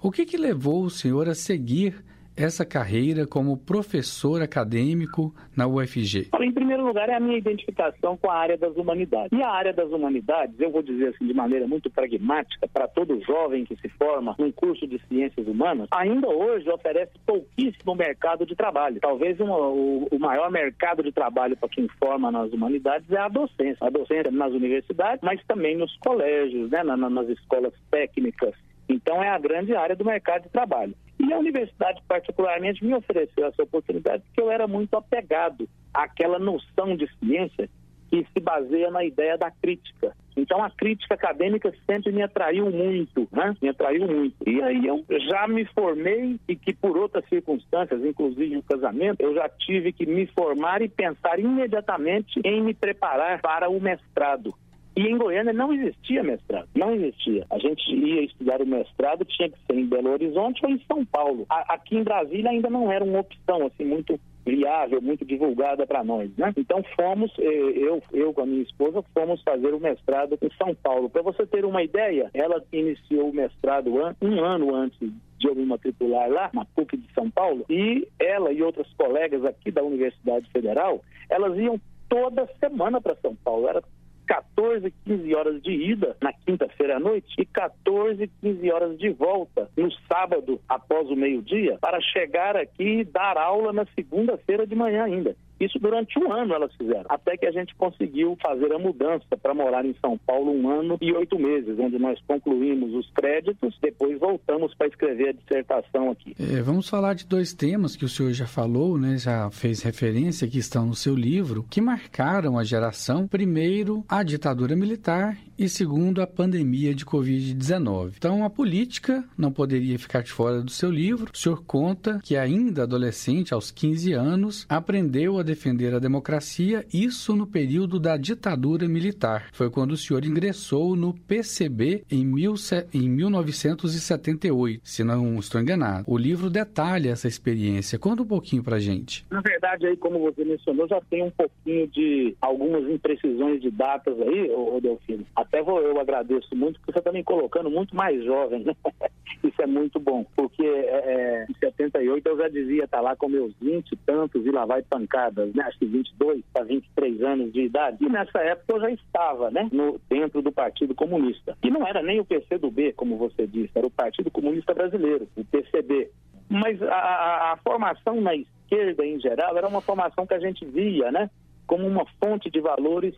o 0.00 0.10
que, 0.10 0.24
que 0.24 0.36
levou 0.36 0.82
o 0.82 0.90
senhor 0.90 1.28
a 1.28 1.34
seguir 1.34 2.04
essa 2.36 2.64
carreira 2.64 3.26
como 3.26 3.56
professor 3.56 4.40
acadêmico 4.40 5.34
na 5.56 5.66
UFG? 5.66 6.28
Em 6.40 6.52
primeiro 6.52 6.86
lugar, 6.86 7.08
é 7.08 7.16
a 7.16 7.20
minha 7.20 7.36
identificação 7.36 8.16
com 8.16 8.30
a 8.30 8.34
área 8.34 8.56
das 8.56 8.76
humanidades. 8.76 9.36
E 9.36 9.42
a 9.42 9.50
área 9.50 9.72
das 9.72 9.90
humanidades, 9.90 10.54
eu 10.60 10.70
vou 10.70 10.80
dizer 10.80 11.08
assim 11.08 11.26
de 11.26 11.34
maneira 11.34 11.66
muito 11.66 11.90
pragmática, 11.90 12.68
para 12.68 12.86
todo 12.86 13.20
jovem 13.22 13.64
que 13.64 13.74
se 13.76 13.88
forma 13.88 14.36
num 14.38 14.52
curso 14.52 14.86
de 14.86 15.00
ciências 15.08 15.48
humanas, 15.48 15.88
ainda 15.90 16.28
hoje 16.28 16.70
oferece 16.70 17.12
pouquíssimo 17.26 17.96
mercado 17.96 18.46
de 18.46 18.54
trabalho. 18.54 19.00
Talvez 19.00 19.40
uma, 19.40 19.58
o, 19.58 20.06
o, 20.10 20.18
maior 20.20 20.48
mercado 20.50 21.02
de 21.02 21.10
trabalho 21.10 21.56
para 21.56 21.68
quem 21.68 21.88
forma 21.98 22.30
nas 22.30 22.52
humanidades 22.52 23.10
é 23.10 23.18
a 23.18 23.28
docência. 23.28 23.78
A 23.80 23.90
docência 23.90 24.30
nas 24.30 24.52
universidades, 24.52 25.20
mas 25.22 25.40
também 25.48 25.76
nos 25.76 25.96
colégios, 25.96 26.70
né, 26.70 26.84
na, 26.84 26.96
nas 26.96 27.28
escolas 27.28 27.72
técnicas 27.90 28.54
então, 28.88 29.22
é 29.22 29.28
a 29.28 29.38
grande 29.38 29.74
área 29.74 29.94
do 29.94 30.04
mercado 30.04 30.44
de 30.44 30.48
trabalho. 30.48 30.94
E 31.18 31.32
a 31.32 31.38
universidade, 31.38 32.02
particularmente, 32.06 32.84
me 32.84 32.94
ofereceu 32.94 33.46
essa 33.46 33.62
oportunidade 33.62 34.22
porque 34.24 34.40
eu 34.40 34.50
era 34.50 34.66
muito 34.66 34.94
apegado 34.94 35.68
àquela 35.92 36.38
noção 36.38 36.96
de 36.96 37.08
ciência 37.18 37.68
que 38.08 38.26
se 38.32 38.40
baseia 38.40 38.90
na 38.90 39.04
ideia 39.04 39.36
da 39.36 39.50
crítica. 39.50 40.16
Então, 40.36 40.62
a 40.62 40.70
crítica 40.70 41.14
acadêmica 41.14 41.74
sempre 41.84 42.12
me 42.12 42.22
atraiu 42.22 42.70
muito, 42.70 43.28
né? 43.32 43.54
Me 43.60 43.68
atraiu 43.68 44.06
muito. 44.06 44.36
E 44.46 44.62
aí 44.62 44.86
eu 44.86 45.04
já 45.28 45.46
me 45.48 45.64
formei 45.66 46.38
e 46.48 46.56
que 46.56 46.72
por 46.72 46.96
outras 46.96 47.28
circunstâncias, 47.28 48.02
inclusive 48.04 48.56
o 48.56 48.62
casamento, 48.62 49.20
eu 49.20 49.34
já 49.34 49.48
tive 49.48 49.92
que 49.92 50.06
me 50.06 50.26
formar 50.28 50.80
e 50.80 50.88
pensar 50.88 51.38
imediatamente 51.38 52.40
em 52.44 52.62
me 52.62 52.72
preparar 52.72 53.42
para 53.42 53.68
o 53.68 53.80
mestrado. 53.80 54.54
E 54.98 55.02
em 55.06 55.16
Goiânia 55.16 55.52
não 55.52 55.72
existia 55.72 56.24
mestrado, 56.24 56.68
não 56.74 56.92
existia. 56.92 57.46
A 57.50 57.58
gente 57.60 57.88
ia 57.94 58.24
estudar 58.24 58.60
o 58.60 58.66
mestrado, 58.66 59.24
tinha 59.24 59.48
que 59.48 59.56
ser 59.64 59.78
em 59.78 59.86
Belo 59.86 60.10
Horizonte 60.10 60.66
ou 60.66 60.72
em 60.72 60.80
São 60.88 61.04
Paulo. 61.04 61.46
A, 61.48 61.74
aqui 61.74 61.96
em 61.96 62.02
Brasília 62.02 62.50
ainda 62.50 62.68
não 62.68 62.90
era 62.90 63.04
uma 63.04 63.20
opção 63.20 63.64
assim 63.64 63.84
muito 63.84 64.18
viável, 64.44 65.00
muito 65.00 65.24
divulgada 65.24 65.86
para 65.86 66.02
nós, 66.02 66.36
né? 66.36 66.52
Então 66.56 66.82
fomos, 66.96 67.30
eh, 67.38 67.72
eu, 67.76 68.02
eu 68.12 68.34
com 68.34 68.40
a 68.40 68.46
minha 68.46 68.62
esposa, 68.62 69.04
fomos 69.14 69.40
fazer 69.42 69.72
o 69.72 69.78
mestrado 69.78 70.36
em 70.42 70.50
São 70.56 70.74
Paulo. 70.74 71.08
Para 71.08 71.22
você 71.22 71.46
ter 71.46 71.64
uma 71.64 71.80
ideia, 71.80 72.28
ela 72.34 72.60
iniciou 72.72 73.30
o 73.30 73.34
mestrado 73.34 73.92
um 74.20 74.44
ano 74.44 74.74
antes 74.74 74.98
de 74.98 75.46
eu 75.46 75.54
me 75.54 75.64
matricular 75.64 76.28
lá, 76.28 76.50
na 76.52 76.64
PUC 76.64 76.96
de 76.96 77.14
São 77.14 77.30
Paulo, 77.30 77.64
e 77.70 78.08
ela 78.18 78.50
e 78.50 78.64
outras 78.64 78.92
colegas 78.94 79.44
aqui 79.44 79.70
da 79.70 79.84
Universidade 79.84 80.50
Federal, 80.50 81.00
elas 81.30 81.56
iam 81.56 81.80
toda 82.08 82.48
semana 82.58 83.00
para 83.00 83.14
São 83.16 83.36
Paulo. 83.36 83.68
Era 83.68 83.82
14, 84.28 84.92
15 85.06 85.34
horas 85.34 85.62
de 85.62 85.72
ida 85.72 86.14
na 86.20 86.32
quinta-feira 86.32 86.98
à 86.98 87.00
noite 87.00 87.34
e 87.38 87.46
14, 87.46 88.30
15 88.42 88.70
horas 88.70 88.98
de 88.98 89.08
volta 89.08 89.70
no 89.74 89.90
sábado 90.06 90.60
após 90.68 91.08
o 91.08 91.16
meio-dia 91.16 91.78
para 91.80 91.98
chegar 92.00 92.54
aqui 92.54 93.00
e 93.00 93.04
dar 93.04 93.38
aula 93.38 93.72
na 93.72 93.86
segunda-feira 93.94 94.66
de 94.66 94.74
manhã 94.74 95.04
ainda. 95.04 95.34
Isso 95.60 95.78
durante 95.78 96.18
um 96.18 96.32
ano 96.32 96.54
elas 96.54 96.72
fizeram, 96.74 97.06
até 97.08 97.36
que 97.36 97.46
a 97.46 97.50
gente 97.50 97.74
conseguiu 97.74 98.36
fazer 98.42 98.72
a 98.72 98.78
mudança 98.78 99.36
para 99.40 99.54
morar 99.54 99.84
em 99.84 99.94
São 100.00 100.16
Paulo 100.18 100.52
um 100.52 100.68
ano 100.68 100.96
e 101.00 101.12
oito 101.12 101.38
meses, 101.38 101.78
onde 101.78 101.98
nós 101.98 102.20
concluímos 102.26 102.94
os 102.94 103.10
créditos, 103.10 103.76
depois 103.80 104.18
voltamos 104.18 104.74
para 104.74 104.86
escrever 104.86 105.30
a 105.30 105.32
dissertação 105.32 106.10
aqui. 106.10 106.34
É, 106.38 106.60
vamos 106.62 106.88
falar 106.88 107.14
de 107.14 107.26
dois 107.26 107.52
temas 107.52 107.96
que 107.96 108.04
o 108.04 108.08
senhor 108.08 108.32
já 108.32 108.46
falou, 108.46 108.98
né, 108.98 109.16
já 109.18 109.50
fez 109.50 109.82
referência, 109.82 110.48
que 110.48 110.58
estão 110.58 110.86
no 110.86 110.94
seu 110.94 111.14
livro, 111.14 111.64
que 111.68 111.80
marcaram 111.80 112.58
a 112.58 112.64
geração. 112.64 113.26
Primeiro, 113.26 114.04
a 114.08 114.22
ditadura 114.22 114.76
militar 114.76 115.36
e 115.58 115.68
segundo, 115.68 116.22
a 116.22 116.26
pandemia 116.26 116.94
de 116.94 117.04
Covid-19. 117.04 118.12
Então, 118.16 118.44
a 118.44 118.50
política 118.50 119.24
não 119.36 119.50
poderia 119.50 119.98
ficar 119.98 120.22
de 120.22 120.30
fora 120.30 120.62
do 120.62 120.70
seu 120.70 120.88
livro. 120.88 121.32
O 121.34 121.36
senhor 121.36 121.64
conta 121.64 122.20
que 122.22 122.36
ainda 122.36 122.84
adolescente, 122.84 123.52
aos 123.52 123.72
15 123.72 124.12
anos, 124.12 124.66
aprendeu 124.68 125.36
a 125.36 125.42
defender 125.42 125.92
a 125.92 125.98
democracia, 125.98 126.86
isso 126.94 127.34
no 127.34 127.46
período 127.46 127.98
da 127.98 128.16
ditadura 128.16 128.86
militar. 128.86 129.48
Foi 129.52 129.68
quando 129.68 129.92
o 129.92 129.96
senhor 129.96 130.24
ingressou 130.24 130.94
no 130.94 131.12
PCB 131.12 132.04
em, 132.08 132.24
mil, 132.24 132.54
em 132.94 133.08
1978, 133.08 134.80
se 134.84 135.02
não 135.02 135.40
estou 135.40 135.60
enganado. 135.60 136.04
O 136.06 136.16
livro 136.16 136.48
detalha 136.48 137.10
essa 137.10 137.26
experiência. 137.26 137.98
Conta 137.98 138.22
um 138.22 138.26
pouquinho 138.26 138.62
pra 138.62 138.78
gente. 138.78 139.26
Na 139.28 139.40
verdade, 139.40 139.86
aí, 139.86 139.96
como 139.96 140.20
você 140.20 140.44
mencionou, 140.44 140.86
já 140.86 141.00
tem 141.10 141.24
um 141.24 141.30
pouquinho 141.30 141.88
de 141.88 142.36
algumas 142.40 142.88
imprecisões 142.88 143.60
de 143.60 143.70
datas 143.72 144.14
aí, 144.20 144.50
ô 144.50 144.80
Delfino. 144.80 145.26
Até 145.48 145.62
vou, 145.62 145.80
eu 145.80 145.98
agradeço 145.98 146.54
muito, 146.54 146.78
porque 146.78 146.92
você 146.92 146.98
está 146.98 147.10
me 147.10 147.24
colocando 147.24 147.70
muito 147.70 147.96
mais 147.96 148.22
jovem, 148.22 148.64
né? 148.64 148.74
Isso 149.42 149.62
é 149.62 149.66
muito 149.66 149.98
bom, 149.98 150.24
porque 150.36 150.64
é, 150.64 151.46
é 151.46 151.46
em 151.48 151.54
78 151.54 152.28
eu 152.28 152.36
já 152.36 152.48
dizia 152.48 152.84
estar 152.84 152.98
tá 152.98 153.02
lá 153.02 153.16
com 153.16 153.28
meus 153.28 153.54
20 153.60 153.92
e 153.92 153.96
tantos 153.96 154.44
e 154.44 154.50
lá 154.50 154.66
vai 154.66 154.82
pancada 154.82 155.46
né? 155.46 155.64
acho 155.64 155.78
que 155.78 155.86
22 155.86 156.42
para 156.52 156.64
23 156.64 157.22
anos 157.22 157.52
de 157.52 157.62
idade. 157.62 158.04
E 158.04 158.08
nessa 158.08 158.38
época 158.40 158.74
eu 158.74 158.80
já 158.80 158.90
estava 158.90 159.50
né? 159.50 159.68
no, 159.72 159.98
dentro 160.08 160.42
do 160.42 160.52
Partido 160.52 160.94
Comunista. 160.94 161.56
E 161.62 161.70
não 161.70 161.86
era 161.86 162.02
nem 162.02 162.20
o 162.20 162.24
PCdoB, 162.24 162.92
como 162.92 163.16
você 163.16 163.46
disse, 163.46 163.70
era 163.74 163.86
o 163.86 163.90
Partido 163.90 164.30
Comunista 164.30 164.74
Brasileiro, 164.74 165.28
o 165.36 165.44
PCB. 165.44 166.10
Mas 166.50 166.82
a, 166.82 166.94
a, 166.94 167.52
a 167.52 167.56
formação 167.58 168.20
na 168.20 168.34
esquerda 168.34 169.06
em 169.06 169.18
geral 169.20 169.56
era 169.56 169.68
uma 169.68 169.80
formação 169.80 170.26
que 170.26 170.34
a 170.34 170.40
gente 170.40 170.64
via 170.66 171.10
né? 171.10 171.30
como 171.66 171.86
uma 171.86 172.04
fonte 172.22 172.50
de 172.50 172.60
valores 172.60 173.14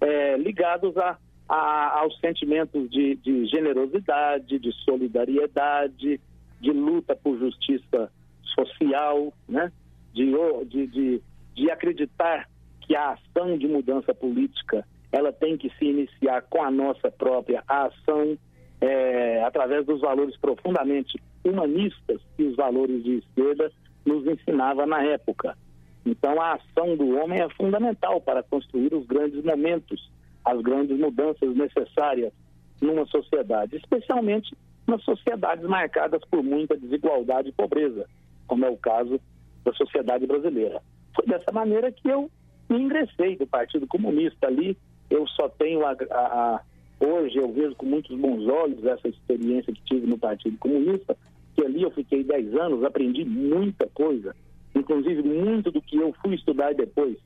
é, 0.00 0.36
ligados 0.36 0.96
a, 0.96 1.18
a, 1.48 2.00
aos 2.00 2.18
sentimentos 2.20 2.90
de, 2.90 3.16
de 3.16 3.46
generosidade, 3.46 4.58
de 4.58 4.72
solidariedade, 4.84 6.20
de 6.60 6.70
luta 6.70 7.16
por 7.16 7.38
justiça 7.38 8.10
social, 8.54 9.32
né? 9.48 9.72
de, 10.12 10.32
de, 10.66 10.86
de, 10.86 11.22
de 11.54 11.70
acreditar 11.70 12.48
que 12.80 12.96
a 12.96 13.12
ação 13.12 13.56
de 13.56 13.68
mudança 13.68 14.14
política 14.14 14.84
ela 15.10 15.32
tem 15.32 15.56
que 15.56 15.70
se 15.78 15.86
iniciar 15.86 16.42
com 16.42 16.62
a 16.62 16.70
nossa 16.70 17.10
própria 17.10 17.62
ação, 17.66 18.36
é, 18.80 19.42
através 19.42 19.86
dos 19.86 20.00
valores 20.00 20.36
profundamente 20.36 21.20
humanistas 21.44 22.20
que 22.36 22.44
os 22.44 22.56
valores 22.56 23.02
de 23.02 23.18
esquerda 23.18 23.72
nos 24.04 24.26
ensinava 24.26 24.86
na 24.86 25.02
época. 25.02 25.56
Então, 26.04 26.40
a 26.40 26.54
ação 26.54 26.96
do 26.96 27.16
homem 27.16 27.40
é 27.40 27.48
fundamental 27.50 28.20
para 28.20 28.42
construir 28.42 28.94
os 28.94 29.06
grandes 29.06 29.42
momentos, 29.44 30.10
as 30.44 30.60
grandes 30.60 30.98
mudanças 30.98 31.54
necessárias 31.54 32.32
numa 32.80 33.06
sociedade, 33.06 33.76
especialmente 33.76 34.56
nas 34.86 35.02
sociedades 35.04 35.64
marcadas 35.66 36.22
por 36.30 36.42
muita 36.42 36.76
desigualdade 36.76 37.50
e 37.50 37.52
pobreza, 37.52 38.06
como 38.46 38.64
é 38.64 38.70
o 38.70 38.76
caso 38.76 39.20
da 39.64 39.72
sociedade 39.74 40.26
brasileira. 40.26 40.80
Foi 41.14 41.26
dessa 41.26 41.52
maneira 41.52 41.92
que 41.92 42.08
eu 42.08 42.30
ingressei 42.70 43.36
do 43.36 43.46
Partido 43.46 43.86
Comunista 43.86 44.46
ali. 44.46 44.76
Eu 45.10 45.26
só 45.28 45.48
tenho 45.48 45.84
a, 45.84 45.96
a, 46.10 46.16
a, 46.16 46.60
hoje 47.00 47.36
eu 47.36 47.52
vejo 47.52 47.74
com 47.74 47.86
muitos 47.86 48.16
bons 48.18 48.46
olhos 48.46 48.84
essa 48.84 49.08
experiência 49.08 49.72
que 49.72 49.82
tive 49.82 50.06
no 50.06 50.18
Partido 50.18 50.56
Comunista, 50.58 51.16
que 51.54 51.64
ali 51.64 51.82
eu 51.82 51.90
fiquei 51.90 52.22
10 52.22 52.54
anos, 52.54 52.84
aprendi 52.84 53.24
muita 53.24 53.86
coisa, 53.88 54.34
inclusive 54.74 55.22
muito 55.22 55.70
do 55.70 55.82
que 55.82 55.96
eu 55.96 56.14
fui 56.22 56.34
estudar 56.34 56.74
depois 56.74 57.16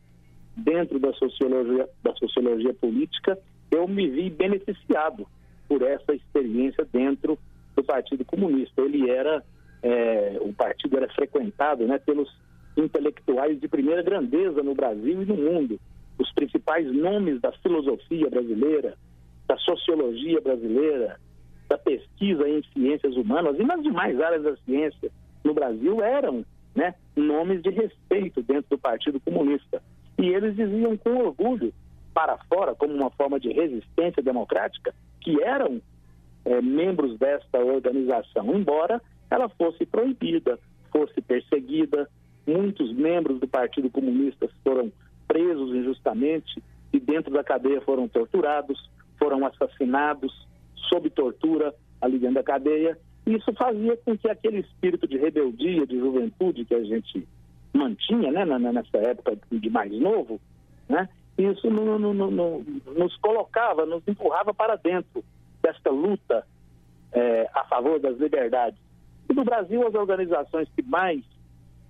dentro 0.57 0.99
da 0.99 1.13
sociologia, 1.15 1.89
da 2.03 2.15
sociologia 2.15 2.75
política, 2.75 3.39
eu 3.71 3.89
me 3.89 4.09
vi 4.09 4.31
beneficiado 4.31 5.27
por 5.69 5.83
essa 5.83 6.15
experiência 6.15 6.87
dentro 6.93 7.39
do 7.75 7.83
Partido 7.83 8.25
Comunista. 8.25 8.83
Ele 8.83 9.11
era, 9.11 9.43
é, 9.83 10.39
o 10.41 10.53
partido 10.53 10.97
era 10.97 11.09
frequentado 11.13 11.87
né, 11.87 11.99
pelos 11.99 12.31
intelectuais 12.77 13.61
de 13.61 13.69
primeira 13.69 14.03
grandeza 14.03 14.63
no 14.63 14.75
Brasil 14.75 15.23
e 15.23 15.27
no 15.27 15.37
mundo, 15.37 15.81
os 16.19 16.33
principais 16.33 16.91
nomes 16.93 17.41
da 17.41 17.53
filosofia 17.53 18.29
brasileira, 18.29 18.97
da 19.47 19.57
sociologia 19.59 20.41
brasileira, 20.41 21.19
da 21.69 21.79
pesquisa 21.79 22.49
em 22.49 22.63
ciências 22.73 23.17
humanas 23.17 23.59
e 23.59 23.65
nas 23.65 23.83
demais 23.83 24.21
áreas 24.21 24.43
da 24.43 24.57
ciência 24.59 25.11
no 25.43 25.55
Brasil 25.55 26.03
eram 26.03 26.45
né, 26.75 26.95
nomes 27.17 27.63
de 27.63 27.71
respeito 27.71 28.43
dentro 28.43 28.71
do 28.71 28.79
Partido 28.79 29.21
Comunista. 29.21 29.83
E 30.19 30.29
eles 30.29 30.57
diziam 30.57 30.97
com 30.97 31.17
orgulho 31.17 31.73
para 32.15 32.37
fora, 32.49 32.75
como 32.75 32.95
uma 32.95 33.11
forma 33.11 33.41
de 33.41 33.51
resistência 33.53 34.23
democrática, 34.23 34.95
que 35.21 35.43
eram 35.43 35.81
é, 36.45 36.61
membros 36.61 37.19
desta 37.19 37.59
organização, 37.59 38.55
embora 38.55 39.01
ela 39.31 39.49
fosse 39.49 39.87
proibida, 39.87 40.59
fosse 40.91 41.21
perseguida, 41.23 42.09
Muitos 42.47 42.93
membros 42.93 43.39
do 43.39 43.47
Partido 43.47 43.89
Comunista 43.89 44.49
foram 44.65 44.93
presos 45.29 45.75
injustamente 45.75 46.63
e 46.93 46.99
dentro 46.99 47.33
da 47.33 47.45
cadeia 47.45 47.81
foram 47.83 48.09
torturados, 48.09 48.91
foram 49.19 49.47
assassinados 49.47 50.33
sob 50.89 51.09
tortura 51.11 51.73
ali 52.01 52.19
dentro 52.19 52.37
da 52.37 52.43
cadeia. 52.43 52.99
Isso 53.25 53.53
fazia 53.55 53.97
com 53.99 54.19
que 54.19 54.29
aquele 54.29 54.59
espírito 54.59 55.07
de 55.07 55.17
rebeldia, 55.17 55.87
de 55.87 55.99
juventude 55.99 56.65
que 56.65 56.75
a 56.75 56.83
gente 56.83 57.27
mantinha 57.73 58.31
né, 58.31 58.45
nessa 58.45 58.99
época 58.99 59.39
de 59.51 59.71
mais 59.71 59.93
novo, 59.93 60.41
né, 60.89 61.09
isso 61.39 61.71
no, 61.71 61.99
no, 61.99 62.13
no, 62.13 62.65
nos 62.95 63.17
colocava, 63.17 63.87
nos 63.87 64.07
empurrava 64.07 64.53
para 64.53 64.77
dentro 64.77 65.25
desta 65.63 65.91
luta 65.91 66.47
é, 67.13 67.49
a 67.55 67.65
favor 67.65 67.99
das 67.99 68.19
liberdades. 68.19 68.79
E 69.29 69.35
no 69.35 69.45
Brasil, 69.45 69.87
as 69.87 69.95
organizações 69.95 70.69
que 70.75 70.83
mais 70.83 71.23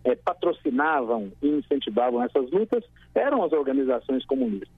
é, 0.04 0.14
patrocinavam 0.14 1.32
e 1.42 1.48
incentivavam 1.48 2.22
essas 2.22 2.50
lutas 2.50 2.84
eram 3.14 3.42
as 3.42 3.52
organizações 3.52 4.24
comunistas. 4.26 4.68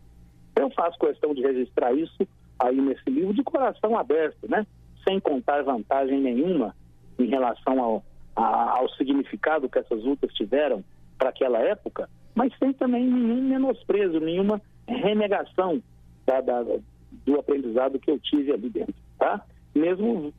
Eu 0.57 0.71
faço 0.71 0.99
questão 0.99 1.35
de 1.35 1.43
registrar 1.43 1.93
isso 1.93 2.27
aí 2.59 2.81
nesse 2.81 3.09
livro 3.11 3.35
de 3.35 3.43
coração 3.43 3.99
aberto, 3.99 4.49
né? 4.49 4.67
sem 5.07 5.21
contar 5.21 5.63
vantagem 5.63 6.21
nenhuma 6.21 6.75
em 7.19 7.27
relação 7.27 7.81
ao, 7.83 8.05
a, 8.35 8.79
ao 8.79 8.89
significado 8.91 9.69
que 9.69 9.79
essas 9.79 10.03
lutas 10.03 10.33
tiveram 10.33 10.83
para 11.19 11.31
aquela 11.31 11.59
época, 11.59 12.09
mas 12.35 12.53
sem 12.59 12.73
também 12.73 13.05
nenhum 13.05 13.43
menosprezo, 13.43 14.21
nenhuma 14.21 14.61
renegação 14.87 15.83
da, 16.27 16.41
da, 16.41 16.63
do 16.63 17.39
aprendizado 17.39 17.99
que 17.99 18.11
eu 18.11 18.19
tive 18.19 18.53
ali 18.53 18.69
dentro. 18.69 18.95
Tá? 19.19 19.45
Mesmo 19.75 20.33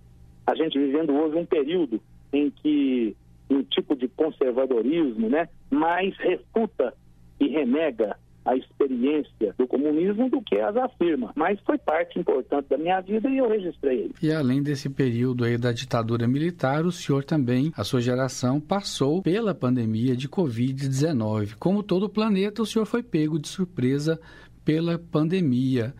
a 0.45 0.55
gente 0.55 0.77
vivendo 0.77 1.13
hoje 1.13 1.37
um 1.37 1.45
período 1.45 1.99
em 2.31 2.49
que 2.49 3.15
um 3.49 3.63
tipo 3.63 3.95
de 3.95 4.07
conservadorismo, 4.07 5.29
né, 5.29 5.47
mais 5.69 6.15
refuta 6.17 6.93
e 7.39 7.47
renega 7.47 8.17
a 8.45 8.55
experiência 8.55 9.53
do 9.57 9.67
comunismo 9.67 10.29
do 10.29 10.41
que 10.41 10.57
as 10.57 10.75
afirma. 10.77 11.33
Mas 11.35 11.59
foi 11.61 11.77
parte 11.77 12.19
importante 12.19 12.69
da 12.69 12.77
minha 12.77 13.01
vida 13.01 13.29
e 13.29 13.37
eu 13.37 13.49
registrei 13.49 14.01
ele. 14.01 14.13
E 14.21 14.31
além 14.31 14.61
desse 14.61 14.89
período 14.89 15.43
aí 15.43 15.57
da 15.57 15.71
ditadura 15.71 16.27
militar, 16.27 16.85
o 16.85 16.91
senhor 16.91 17.23
também, 17.23 17.71
a 17.75 17.83
sua 17.83 18.01
geração, 18.01 18.59
passou 18.59 19.21
pela 19.21 19.53
pandemia 19.53 20.15
de 20.15 20.29
Covid-19. 20.29 21.55
Como 21.59 21.83
todo 21.83 22.03
o 22.03 22.09
planeta, 22.09 22.61
o 22.61 22.65
senhor 22.65 22.85
foi 22.85 23.01
pego 23.01 23.39
de 23.39 23.47
surpresa 23.47 24.19
pela 24.63 24.99
pandemia. 24.99 25.93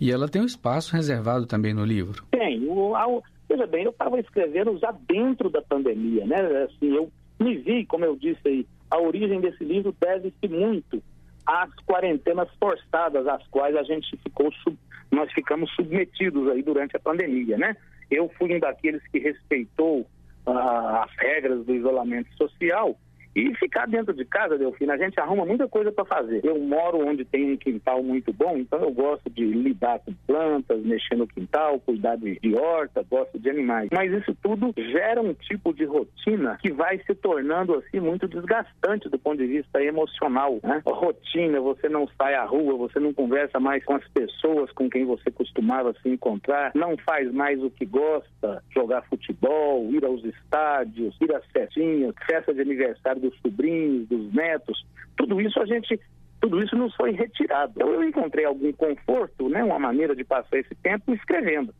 E 0.00 0.10
ela 0.10 0.28
tem 0.28 0.40
um 0.40 0.46
espaço 0.46 0.96
reservado 0.96 1.46
também 1.46 1.74
no 1.74 1.84
livro. 1.84 2.24
Tem. 2.30 2.66
O, 2.66 2.94
ao, 2.94 3.22
Veja 3.50 3.66
bem, 3.66 3.82
eu 3.82 3.90
estava 3.90 4.20
escrevendo 4.20 4.78
já 4.78 4.92
dentro 5.08 5.50
da 5.50 5.60
pandemia, 5.60 6.24
né? 6.24 6.36
Assim, 6.62 6.94
eu, 6.94 7.10
me 7.40 7.56
vi, 7.56 7.84
como 7.84 8.04
eu 8.04 8.14
disse 8.14 8.40
aí, 8.46 8.66
a 8.88 9.00
origem 9.00 9.40
desse 9.40 9.64
livro 9.64 9.92
deve-se 10.00 10.48
muito 10.48 11.02
às 11.50 11.74
quarentenas 11.84 12.48
forçadas 12.60 13.26
às 13.26 13.44
quais 13.48 13.74
a 13.74 13.82
gente 13.82 14.16
ficou 14.18 14.52
nós 15.10 15.32
ficamos 15.32 15.68
submetidos 15.74 16.48
aí 16.48 16.62
durante 16.62 16.96
a 16.96 17.00
pandemia, 17.00 17.58
né? 17.58 17.76
Eu 18.08 18.30
fui 18.38 18.54
um 18.54 18.60
daqueles 18.60 19.02
que 19.08 19.18
respeitou 19.18 20.06
ah, 20.46 21.04
as 21.04 21.16
regras 21.18 21.64
do 21.64 21.74
isolamento 21.74 22.32
social 22.36 22.96
e 23.34 23.54
ficar 23.54 23.86
dentro 23.86 24.12
de 24.12 24.24
casa, 24.24 24.58
Delfina, 24.58 24.94
a 24.94 24.98
gente 24.98 25.18
arruma 25.20 25.44
muita 25.44 25.68
coisa 25.68 25.92
para 25.92 26.04
fazer. 26.04 26.44
Eu 26.44 26.58
moro 26.58 27.06
onde 27.06 27.24
tem 27.24 27.52
um 27.52 27.56
quintal 27.56 28.02
muito 28.02 28.32
bom, 28.32 28.56
então 28.56 28.80
eu 28.80 28.90
gosto 28.90 29.30
de 29.30 29.44
lidar 29.44 30.00
com 30.00 30.12
plantas, 30.26 30.82
mexer 30.82 31.16
no 31.16 31.26
quintal, 31.26 31.78
cuidar 31.80 32.16
de, 32.16 32.38
de 32.40 32.54
horta, 32.54 33.04
gosto 33.08 33.38
de 33.38 33.48
animais. 33.48 33.88
Mas 33.92 34.12
isso 34.12 34.36
tudo 34.42 34.72
gera 34.76 35.20
um 35.20 35.34
tipo 35.34 35.72
de 35.72 35.84
rotina 35.84 36.58
que 36.60 36.72
vai 36.72 36.98
se 36.98 37.14
tornando 37.14 37.74
assim 37.74 38.00
muito 38.00 38.26
desgastante 38.26 39.08
do 39.08 39.18
ponto 39.18 39.38
de 39.38 39.46
vista 39.46 39.82
emocional. 39.82 40.58
Né? 40.62 40.82
Rotina, 40.86 41.60
você 41.60 41.88
não 41.88 42.08
sai 42.18 42.34
à 42.34 42.44
rua, 42.44 42.76
você 42.76 42.98
não 42.98 43.12
conversa 43.12 43.60
mais 43.60 43.84
com 43.84 43.94
as 43.94 44.06
pessoas 44.08 44.70
com 44.72 44.88
quem 44.90 45.04
você 45.04 45.30
costumava 45.30 45.94
se 46.02 46.08
encontrar, 46.08 46.72
não 46.74 46.96
faz 46.98 47.30
mais 47.32 47.62
o 47.62 47.70
que 47.70 47.84
gosta, 47.84 48.62
jogar 48.74 49.02
futebol, 49.02 49.88
ir 49.90 50.04
aos 50.04 50.24
estádios, 50.24 51.16
ir 51.20 51.34
às 51.34 51.44
festinhas, 51.46 52.14
festa 52.26 52.52
de 52.52 52.60
aniversário 52.60 53.19
dos 53.20 53.38
sobrinhos, 53.40 54.08
dos 54.08 54.32
netos, 54.32 54.84
tudo 55.16 55.40
isso 55.40 55.60
a 55.60 55.66
gente 55.66 56.00
tudo 56.40 56.62
isso 56.62 56.74
nos 56.74 56.94
foi 56.96 57.12
retirado. 57.12 57.72
Então, 57.76 57.92
eu 57.92 58.02
encontrei 58.02 58.46
algum 58.46 58.72
conforto, 58.72 59.48
né, 59.50 59.62
uma 59.62 59.78
maneira 59.78 60.16
de 60.16 60.24
passar 60.24 60.56
esse 60.56 60.74
tempo 60.74 61.12
escrevendo. 61.12 61.74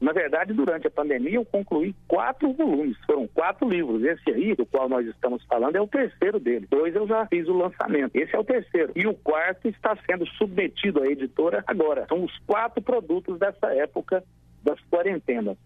Na 0.00 0.12
verdade, 0.12 0.52
durante 0.52 0.88
a 0.88 0.90
pandemia, 0.90 1.36
eu 1.36 1.44
concluí 1.44 1.94
quatro 2.08 2.52
volumes, 2.52 2.96
foram 3.06 3.28
quatro 3.28 3.68
livros. 3.68 4.02
Esse 4.02 4.32
aí, 4.32 4.52
do 4.56 4.66
qual 4.66 4.88
nós 4.88 5.06
estamos 5.06 5.44
falando, 5.44 5.76
é 5.76 5.80
o 5.80 5.86
terceiro 5.86 6.40
dele. 6.40 6.66
Dois 6.68 6.92
eu 6.96 7.06
já 7.06 7.24
fiz 7.26 7.46
o 7.46 7.56
lançamento. 7.56 8.16
Esse 8.16 8.34
é 8.34 8.38
o 8.38 8.42
terceiro. 8.42 8.90
E 8.96 9.06
o 9.06 9.14
quarto 9.14 9.68
está 9.68 9.96
sendo 10.04 10.26
submetido 10.30 11.00
à 11.00 11.06
editora 11.06 11.62
agora. 11.68 12.04
São 12.08 12.24
os 12.24 12.36
quatro 12.40 12.82
produtos 12.82 13.38
dessa 13.38 13.72
época 13.72 14.24
das 14.64 14.80
quarentenas. 14.90 15.56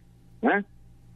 Né? 0.42 0.62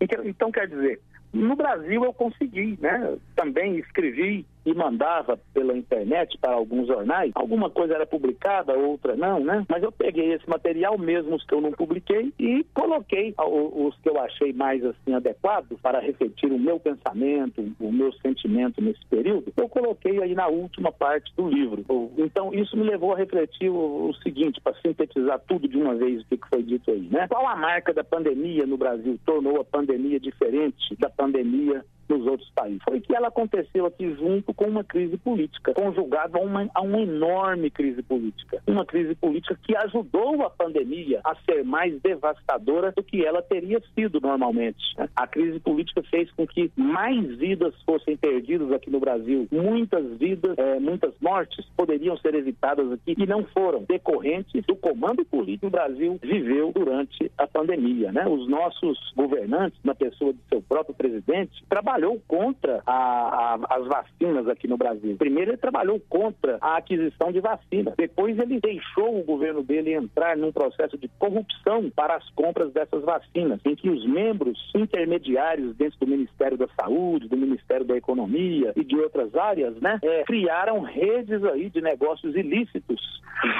Então, 0.01 0.25
então 0.25 0.51
quer 0.51 0.67
dizer, 0.67 0.99
no 1.33 1.57
Brasil 1.57 2.05
eu 2.05 2.13
consegui, 2.13 2.79
né? 2.81 3.17
Também 3.37 3.77
escrevi 3.79 4.45
e 4.65 4.75
mandava 4.75 5.39
pela 5.55 5.77
internet 5.77 6.37
para 6.39 6.53
alguns 6.53 6.87
jornais. 6.87 7.33
Alguma 7.35 7.71
coisa 7.71 7.95
era 7.95 8.07
publicada, 8.07 8.75
outra 8.75 9.17
não, 9.17 9.41
né? 9.41 9.65
Mas 9.69 9.83
eu 9.83 9.91
peguei 9.91 10.33
esse 10.33 10.49
material, 10.49 10.99
mesmo 10.99 11.35
os 11.35 11.45
que 11.45 11.55
eu 11.55 11.61
não 11.61 11.73
publiquei, 11.73 12.33
e 12.39 12.65
coloquei 12.75 13.35
os 13.39 13.97
que 14.01 14.09
eu 14.09 14.21
achei 14.21 14.53
mais 14.53 14.85
assim 14.85 15.15
adequados 15.15 15.79
para 15.81 16.01
refletir 16.01 16.53
o 16.53 16.59
meu 16.59 16.79
pensamento, 16.79 17.73
o 17.81 17.93
meu 17.93 18.13
sentimento 18.15 18.83
nesse 18.83 19.05
período. 19.07 19.53
Eu 19.57 19.69
coloquei 19.69 20.23
aí 20.23 20.35
na 20.35 20.49
última 20.49 20.93
parte 20.93 21.35
do 21.37 21.49
livro. 21.49 21.85
Então 22.19 22.53
isso 22.53 22.77
me 22.77 22.85
levou 22.85 23.15
a 23.15 23.17
refletir 23.17 23.71
o, 23.71 24.13
seguinte, 24.23 24.61
para 24.61 24.75
sintetizar 24.81 25.41
tudo 25.49 25.69
de 25.69 25.77
uma 25.77 25.95
vez 25.95 26.23
o 26.23 26.27
que 26.27 26.39
foi 26.49 26.63
dito 26.63 26.91
aí, 26.91 27.09
né? 27.11 27.27
Qual 27.29 27.47
a 27.47 27.57
marca 27.57 27.93
da 27.93 28.05
pandemia 28.05 28.67
no 28.67 28.77
Brasil 28.77 29.19
tornou 29.25 29.61
a 29.61 29.65
pandemia 29.65 30.21
diferente 30.21 30.95
da 30.99 31.09
pandemia 31.21 31.85
nos 32.11 32.27
outros 32.27 32.51
países. 32.51 32.83
Foi 32.83 33.01
que 33.01 33.15
ela 33.15 33.29
aconteceu 33.29 33.87
aqui 33.87 34.15
junto 34.15 34.53
com 34.53 34.67
uma 34.67 34.83
crise 34.83 35.17
política, 35.17 35.73
conjugada 35.75 36.39
a 36.39 36.43
uma, 36.43 36.69
a 36.75 36.81
uma 36.81 37.01
enorme 37.01 37.71
crise 37.71 38.03
política. 38.03 38.63
Uma 38.67 38.85
crise 38.85 39.15
política 39.15 39.59
que 39.63 39.77
ajudou 39.77 40.43
a 40.43 40.51
pandemia 40.51 41.21
a 41.25 41.35
ser 41.45 41.63
mais 41.65 42.01
devastadora 42.01 42.93
do 42.93 43.03
que 43.03 43.25
ela 43.25 43.43
teria 43.43 43.81
sido 43.95 44.21
normalmente. 44.21 44.81
A 45.15 45.27
crise 45.27 45.61
política 45.61 46.03
fez 46.11 46.31
com 46.33 46.47
que 46.47 46.71
mais 46.77 47.37
vidas 47.37 47.75
fossem 47.85 48.17
perdidas 48.17 48.73
aqui 48.73 48.91
no 48.91 49.01
Brasil. 49.01 49.47
Muitas 49.53 50.19
vidas, 50.19 50.57
é, 50.59 50.79
muitas 50.81 51.15
mortes 51.21 51.65
poderiam 51.77 52.17
ser 52.19 52.35
evitadas 52.35 52.91
aqui 52.93 53.15
e 53.17 53.27
não 53.27 53.45
foram, 53.45 53.85
decorrentes 53.85 54.65
do 54.67 54.75
comando 54.75 55.25
político 55.25 55.61
que 55.61 55.67
o 55.67 55.71
Brasil 55.71 56.19
viveu 56.23 56.73
durante 56.73 57.31
a 57.37 57.47
pandemia. 57.47 58.11
Né? 58.11 58.27
Os 58.27 58.49
nossos 58.49 58.99
governantes, 59.15 59.79
na 59.85 59.95
pessoa 59.95 60.33
do 60.33 60.39
seu 60.49 60.63
próprio 60.63 60.95
presidente, 60.95 61.63
trabalharam 61.69 62.00
trabalhou 62.01 62.21
contra 62.27 62.83
a, 62.87 63.55
a, 63.55 63.77
as 63.77 63.87
vacinas 63.87 64.49
aqui 64.49 64.67
no 64.67 64.79
Brasil. 64.79 65.17
Primeiro, 65.17 65.51
ele 65.51 65.59
trabalhou 65.59 66.01
contra 66.09 66.57
a 66.61 66.79
aquisição 66.79 67.31
de 67.31 67.41
vacinas. 67.41 67.95
Depois, 67.97 68.39
ele 68.39 68.59
deixou 68.59 69.21
o 69.21 69.25
governo 69.25 69.63
dele 69.63 69.93
entrar 69.93 70.37
num 70.37 70.51
processo 70.51 70.97
de 70.97 71.09
corrupção 71.19 71.91
para 71.95 72.17
as 72.17 72.29
compras 72.31 72.73
dessas 72.73 73.05
vacinas, 73.05 73.61
em 73.65 73.77
que 73.77 73.91
os 73.91 74.05
membros 74.07 74.59
intermediários 74.75 75.77
dentro 75.77 75.99
do 76.01 76.07
Ministério 76.07 76.57
da 76.57 76.69
Saúde, 76.81 77.29
do 77.29 77.37
Ministério 77.37 77.85
da 77.85 77.97
Economia 77.97 78.73
e 78.75 78.83
de 78.83 78.97
outras 78.97 79.35
áreas, 79.35 79.77
né, 79.81 79.99
é, 80.03 80.25
criaram 80.25 80.81
redes 80.81 81.45
aí 81.45 81.69
de 81.69 81.81
negócios 81.81 82.35
ilícitos 82.35 83.01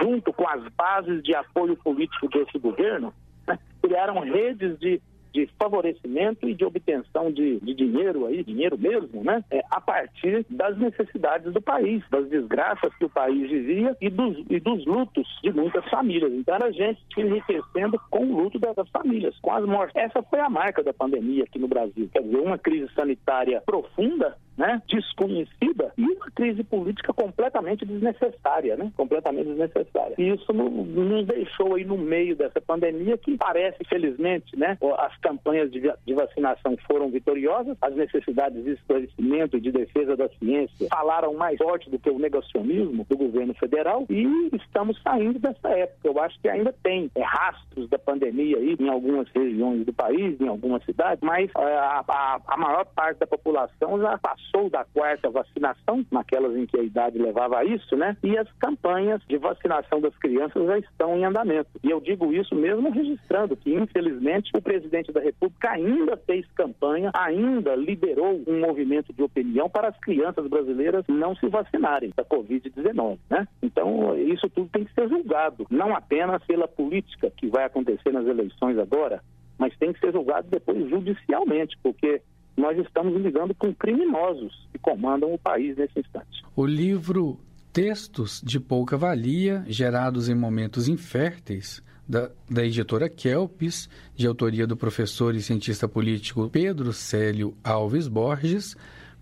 junto 0.01 0.33
com 0.33 0.49
as 0.49 0.63
bases 0.75 1.23
de 1.23 1.35
apoio 1.35 1.77
político 1.77 2.29
desse 2.29 2.59
governo. 2.59 3.13
Né, 3.47 3.59
criaram 3.83 4.21
redes 4.21 4.79
de 4.79 5.01
de 5.33 5.49
favorecimento 5.59 6.49
e 6.49 6.55
de 6.55 6.65
obtenção 6.65 7.31
de, 7.31 7.61
de 7.61 7.75
dinheiro 7.75 8.27
aí, 8.27 8.43
dinheiro 8.43 8.79
mesmo, 8.79 9.23
né? 9.23 9.45
É, 9.51 9.61
a 9.71 9.81
partir 9.81 10.45
das 10.51 10.77
necessidades 10.79 11.53
do 11.53 11.61
país, 11.61 12.03
das 12.11 12.29
desgraças 12.29 12.95
que 12.97 13.05
o 13.05 13.11
país 13.11 13.49
vivia 13.49 13.97
e 14.01 14.11
dos, 14.11 14.45
e 14.49 14.61
dos 14.61 14.85
lutos 14.85 15.27
de 15.43 15.53
muitas 15.53 15.89
famílias. 15.89 16.33
Então 16.33 16.55
era 16.55 16.73
gente 16.73 17.01
se 17.15 17.21
enriquecendo 17.21 18.01
com 18.11 18.25
o 18.25 18.43
luto 18.43 18.59
dessas 18.59 18.89
famílias, 18.91 19.39
com 19.41 19.53
as 19.53 19.65
mortes. 19.65 19.97
Essa 19.97 20.23
foi 20.23 20.41
a 20.41 20.49
marca 20.49 20.83
da 20.83 20.93
pandemia 20.93 21.45
aqui 21.45 21.59
no 21.59 21.69
Brasil. 21.69 22.09
Quer 22.13 22.23
dizer, 22.23 22.39
uma 22.39 22.59
crise 22.59 22.93
sanitária 22.95 23.63
profunda 23.65 24.37
né, 24.61 24.83
desconhecida 24.87 25.91
e 25.97 26.05
uma 26.05 26.31
crise 26.35 26.63
política 26.63 27.15
completamente 27.15 27.87
desnecessária, 27.87 28.77
né, 28.77 28.93
completamente 28.95 29.47
desnecessária. 29.47 30.15
E 30.19 30.29
isso 30.29 30.53
nos 30.53 31.27
deixou 31.27 31.77
aí 31.77 31.85
no 31.85 31.97
meio 31.97 32.37
dessa 32.37 32.61
pandemia 32.61 33.17
que 33.17 33.39
parece, 33.39 33.83
felizmente, 33.89 34.55
né, 34.59 34.77
as 34.99 35.17
campanhas 35.21 35.73
de, 35.73 35.81
de 35.81 36.13
vacinação 36.13 36.77
foram 36.87 37.11
vitoriosas, 37.11 37.75
as 37.81 37.97
necessidades 37.97 38.63
de 38.63 38.73
esclarecimento 38.73 39.57
e 39.57 39.61
de 39.63 39.73
defesa 39.73 40.15
da 40.15 40.29
ciência 40.29 40.89
falaram 40.91 41.33
mais 41.33 41.57
forte 41.57 41.89
do 41.89 41.99
que 41.99 42.11
o 42.11 42.19
negacionismo 42.19 43.07
do 43.09 43.17
governo 43.17 43.55
federal 43.55 44.05
e 44.11 44.51
estamos 44.53 45.01
saindo 45.03 45.39
dessa 45.39 45.69
época. 45.71 46.01
Eu 46.07 46.21
acho 46.21 46.39
que 46.39 46.49
ainda 46.51 46.75
tem 46.83 47.11
é, 47.15 47.23
rastros 47.23 47.89
da 47.89 47.99
pandemia 47.99 48.59
aí 48.59 48.77
em 48.79 48.89
algumas 48.91 49.27
regiões 49.31 49.87
do 49.87 49.93
país, 49.93 50.39
em 50.39 50.49
algumas 50.49 50.85
cidades, 50.85 51.23
mas 51.23 51.51
é, 51.57 51.79
a, 51.79 52.05
a, 52.07 52.41
a 52.47 52.57
maior 52.59 52.85
parte 52.85 53.19
da 53.19 53.27
população 53.27 53.99
já 53.99 54.19
passou 54.19 54.50
passou 54.51 54.69
da 54.69 54.85
quarta 54.85 55.31
vacinação, 55.31 56.05
naquelas 56.11 56.57
em 56.57 56.67
que 56.67 56.79
a 56.79 56.83
idade 56.83 57.19
levava 57.19 57.59
a 57.59 57.65
isso, 57.65 57.97
né? 57.97 58.17
E 58.23 58.37
as 58.37 58.51
campanhas 58.55 59.23
de 59.29 59.39
vacinação 59.39 60.01
das 60.01 60.15
crianças 60.17 60.67
já 60.67 60.79
estão 60.79 61.17
em 61.17 61.25
andamento. 61.25 61.71
E 61.83 61.91
eu 61.91 62.01
digo 62.01 62.33
isso 62.33 62.55
mesmo 62.55 62.91
registrando 62.91 63.57
que, 63.57 63.75
infelizmente, 63.75 64.51
o 64.55 64.63
presidente 64.63 65.13
da 65.13 65.21
República 65.21 65.71
ainda 65.71 66.17
fez 66.17 66.47
campanha, 66.55 67.11
ainda 67.15 67.75
liderou 67.75 68.43
um 68.47 68.61
movimento 68.61 69.13
de 69.13 69.23
opinião 69.23 69.69
para 69.69 69.89
as 69.89 69.99
crianças 69.99 70.47
brasileiras 70.47 71.05
não 71.09 71.35
se 71.37 71.49
vacinarem 71.49 72.13
da 72.17 72.25
Covid-19, 72.25 73.19
né? 73.31 73.47
Então, 73.63 74.17
isso 74.19 74.49
tudo 74.51 74.69
tem 74.73 74.85
que 74.85 74.95
ser 74.95 75.09
julgado, 75.09 75.67
não 75.71 75.95
apenas 75.95 76.43
pela 76.45 76.69
política 76.69 77.31
que 77.37 77.47
vai 77.47 77.65
acontecer 77.65 78.13
nas 78.13 78.27
eleições 78.27 78.79
agora, 78.79 79.23
mas 79.59 79.77
tem 79.77 79.93
que 79.93 80.01
ser 80.01 80.13
julgado 80.13 80.49
depois 80.51 80.89
judicialmente, 80.89 81.77
porque 81.83 82.23
nós 82.61 82.79
estamos 82.79 83.21
lidando 83.21 83.55
com 83.55 83.75
criminosos 83.75 84.69
que 84.71 84.79
comandam 84.79 85.33
o 85.33 85.39
país 85.39 85.77
nesse 85.77 85.99
instante. 85.99 86.45
O 86.55 86.67
livro 86.67 87.41
Textos 87.73 88.41
de 88.45 88.61
Pouca 88.61 88.97
Valia, 88.97 89.65
Gerados 89.67 90.29
em 90.29 90.35
Momentos 90.35 90.89
Inférteis, 90.89 91.83
da, 92.09 92.31
da 92.51 92.65
editora 92.65 93.09
Kelpis, 93.09 93.89
de 94.17 94.27
autoria 94.27 94.67
do 94.67 94.77
professor 94.77 95.35
e 95.35 95.41
cientista 95.41 95.89
político 95.89 96.51
Pedro 96.51 96.93
Célio 96.93 97.57
Alves 97.63 98.09
Borges, 98.09 98.77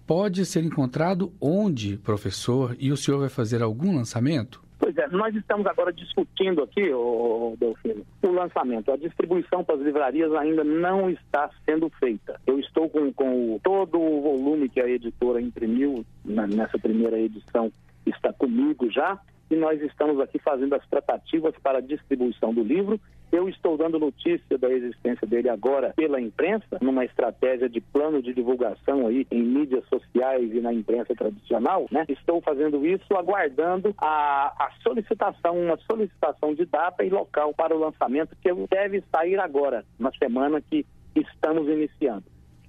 pode 0.07 0.47
ser 0.47 0.65
encontrado 0.65 1.33
onde, 1.39 1.99
professor, 1.99 2.75
e 2.79 2.91
o 2.91 2.97
senhor 2.97 3.21
vai 3.21 3.29
fazer 3.29 3.63
algum 3.63 3.95
lançamento? 3.95 4.63
Pois 4.89 4.97
é, 4.97 5.07
nós 5.09 5.35
estamos 5.35 5.67
agora 5.67 5.93
discutindo 5.93 6.63
aqui, 6.63 6.91
o 6.91 7.55
Delfino, 7.61 8.07
o 8.23 8.31
lançamento. 8.31 8.91
A 8.91 8.97
distribuição 8.97 9.63
para 9.63 9.75
as 9.75 9.83
livrarias 9.83 10.33
ainda 10.33 10.65
não 10.65 11.11
está 11.11 11.51
sendo 11.67 11.91
feita. 12.01 12.41
Eu 12.47 12.59
estou 12.59 12.89
com, 12.89 13.13
com 13.13 13.61
todo 13.63 14.01
o 14.01 14.23
volume 14.23 14.67
que 14.67 14.81
a 14.81 14.89
editora 14.89 15.43
imprimiu 15.43 16.07
na, 16.25 16.47
nessa 16.47 16.79
primeira 16.79 17.19
edição, 17.19 17.71
está 18.07 18.33
comigo 18.33 18.91
já 18.91 19.21
e 19.51 19.57
nós 19.57 19.79
estamos 19.83 20.19
aqui 20.21 20.39
fazendo 20.39 20.75
as 20.75 20.89
tratativas 20.89 21.55
para 21.63 21.79
a 21.79 21.83
distribuição 21.83 22.55
do 22.55 22.63
livro. 22.63 22.99
Eu 23.31 23.49
estou 23.49 23.77
dando 23.77 23.99
notícia 23.99 24.57
da 24.59 24.71
existência 24.71 25.27
dele 25.27 25.49
agora 25.49 25.93
pela 25.95 26.21
imprensa, 26.21 26.79
numa 26.81 27.05
estratégia 27.05 27.69
de 27.69 27.81
plano 27.81 28.23
de 28.23 28.33
divulgação 28.33 29.07
aí 29.07 29.27
em 29.31 29.43
mídias 29.43 29.85
sociais 29.89 30.51
e 30.53 30.61
na 30.61 30.73
imprensa 30.73 31.15
tradicional, 31.15 31.87
né? 31.91 32.05
Estou 32.09 32.41
fazendo 32.41 32.87
isso 32.87 33.15
aguardando 33.17 33.95
a, 33.99 34.53
a 34.59 34.71
solicitação, 34.83 35.59
uma 35.59 35.77
solicitação 35.79 36.55
de 36.55 36.65
data 36.65 37.05
e 37.05 37.11
local 37.11 37.53
para 37.55 37.77
o 37.77 37.79
lançamento 37.79 38.35
que 38.41 38.49
deve 38.71 39.03
sair 39.13 39.39
agora, 39.39 39.85
na 39.99 40.11
semana 40.13 40.61
que 40.61 40.87
estamos 41.15 41.69
iniciando. 41.69 42.25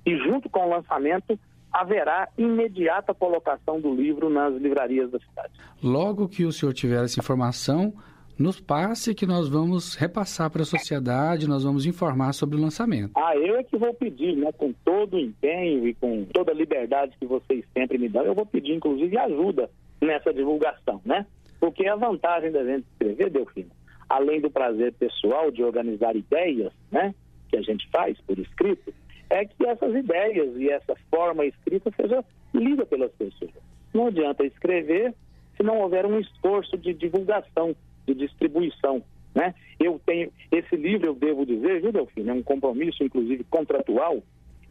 E 0.05 0.17
junto 0.17 0.49
com 0.49 0.65
o 0.65 0.69
lançamento, 0.69 1.39
haverá 1.71 2.27
imediata 2.37 3.13
colocação 3.13 3.79
do 3.79 3.93
livro 3.93 4.29
nas 4.29 4.53
livrarias 4.55 5.11
da 5.11 5.19
cidade. 5.19 5.53
Logo 5.81 6.27
que 6.27 6.45
o 6.45 6.51
senhor 6.51 6.73
tiver 6.73 7.03
essa 7.03 7.19
informação, 7.19 7.93
nos 8.39 8.57
passe 8.61 9.13
que 9.13 9.25
nós 9.25 9.49
vamos 9.49 9.95
repassar 9.95 10.49
para 10.49 10.61
a 10.61 10.65
sociedade, 10.65 11.45
nós 11.45 11.65
vamos 11.65 11.85
informar 11.85 12.31
sobre 12.31 12.55
o 12.55 12.61
lançamento. 12.61 13.11
Ah, 13.15 13.35
eu 13.35 13.57
é 13.57 13.63
que 13.63 13.77
vou 13.77 13.93
pedir, 13.93 14.37
né, 14.37 14.49
com 14.53 14.71
todo 14.85 15.17
o 15.17 15.19
empenho 15.19 15.85
e 15.85 15.93
com 15.93 16.23
toda 16.23 16.53
a 16.53 16.55
liberdade 16.55 17.17
que 17.19 17.25
vocês 17.25 17.65
sempre 17.77 17.97
me 17.97 18.07
dão, 18.07 18.23
eu 18.23 18.33
vou 18.33 18.45
pedir, 18.45 18.73
inclusive, 18.73 19.17
ajuda 19.17 19.69
nessa 20.01 20.33
divulgação, 20.33 21.01
né? 21.05 21.25
Porque 21.59 21.85
a 21.85 21.97
vantagem 21.97 22.51
da 22.51 22.63
gente 22.63 22.85
escrever, 22.93 23.29
Delfino, 23.29 23.71
além 24.07 24.39
do 24.39 24.49
prazer 24.49 24.93
pessoal 24.93 25.51
de 25.51 25.61
organizar 25.61 26.15
ideias, 26.15 26.71
né, 26.89 27.13
que 27.49 27.57
a 27.57 27.61
gente 27.61 27.89
faz 27.89 28.17
por 28.21 28.39
escrito, 28.39 28.93
é 29.29 29.43
que 29.43 29.67
essas 29.67 29.93
ideias 29.93 30.55
e 30.55 30.69
essa 30.69 30.95
forma 31.11 31.45
escrita 31.45 31.91
seja 31.99 32.23
lida 32.53 32.85
pelas 32.85 33.11
pessoas. 33.11 33.51
Não 33.93 34.07
adianta 34.07 34.45
escrever 34.45 35.13
se 35.57 35.63
não 35.63 35.79
houver 35.79 36.05
um 36.05 36.17
esforço 36.19 36.77
de 36.77 36.93
divulgação, 36.93 37.75
de 38.13 38.27
distribuição. 38.27 39.03
Né? 39.33 39.53
Eu 39.79 39.99
tenho 40.05 40.31
esse 40.51 40.75
livro, 40.75 41.07
eu 41.07 41.15
devo 41.15 41.45
dizer, 41.45 41.81
viu, 41.81 41.91
Delfino, 41.91 42.31
é 42.31 42.33
um 42.33 42.43
compromisso, 42.43 43.03
inclusive 43.03 43.43
contratual. 43.45 44.23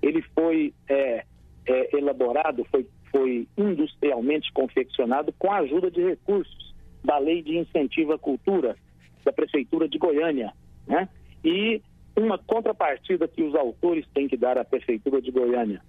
Ele 0.02 0.22
foi 0.34 0.74
é, 0.88 1.24
é, 1.66 1.96
elaborado, 1.96 2.64
foi, 2.70 2.86
foi 3.10 3.48
industrialmente 3.56 4.52
confeccionado 4.52 5.32
com 5.38 5.50
a 5.50 5.58
ajuda 5.58 5.90
de 5.90 6.02
recursos 6.02 6.74
da 7.04 7.18
Lei 7.18 7.42
de 7.42 7.56
Incentivo 7.56 8.12
à 8.12 8.18
Cultura 8.18 8.76
da 9.24 9.32
Prefeitura 9.32 9.88
de 9.88 9.98
Goiânia. 9.98 10.52
Né? 10.86 11.08
E 11.44 11.82
uma 12.16 12.38
contrapartida 12.38 13.28
que 13.28 13.42
os 13.42 13.54
autores 13.54 14.06
têm 14.12 14.26
que 14.26 14.36
dar 14.36 14.58
à 14.58 14.64
Prefeitura 14.64 15.20
de 15.20 15.30
Goiânia 15.30 15.82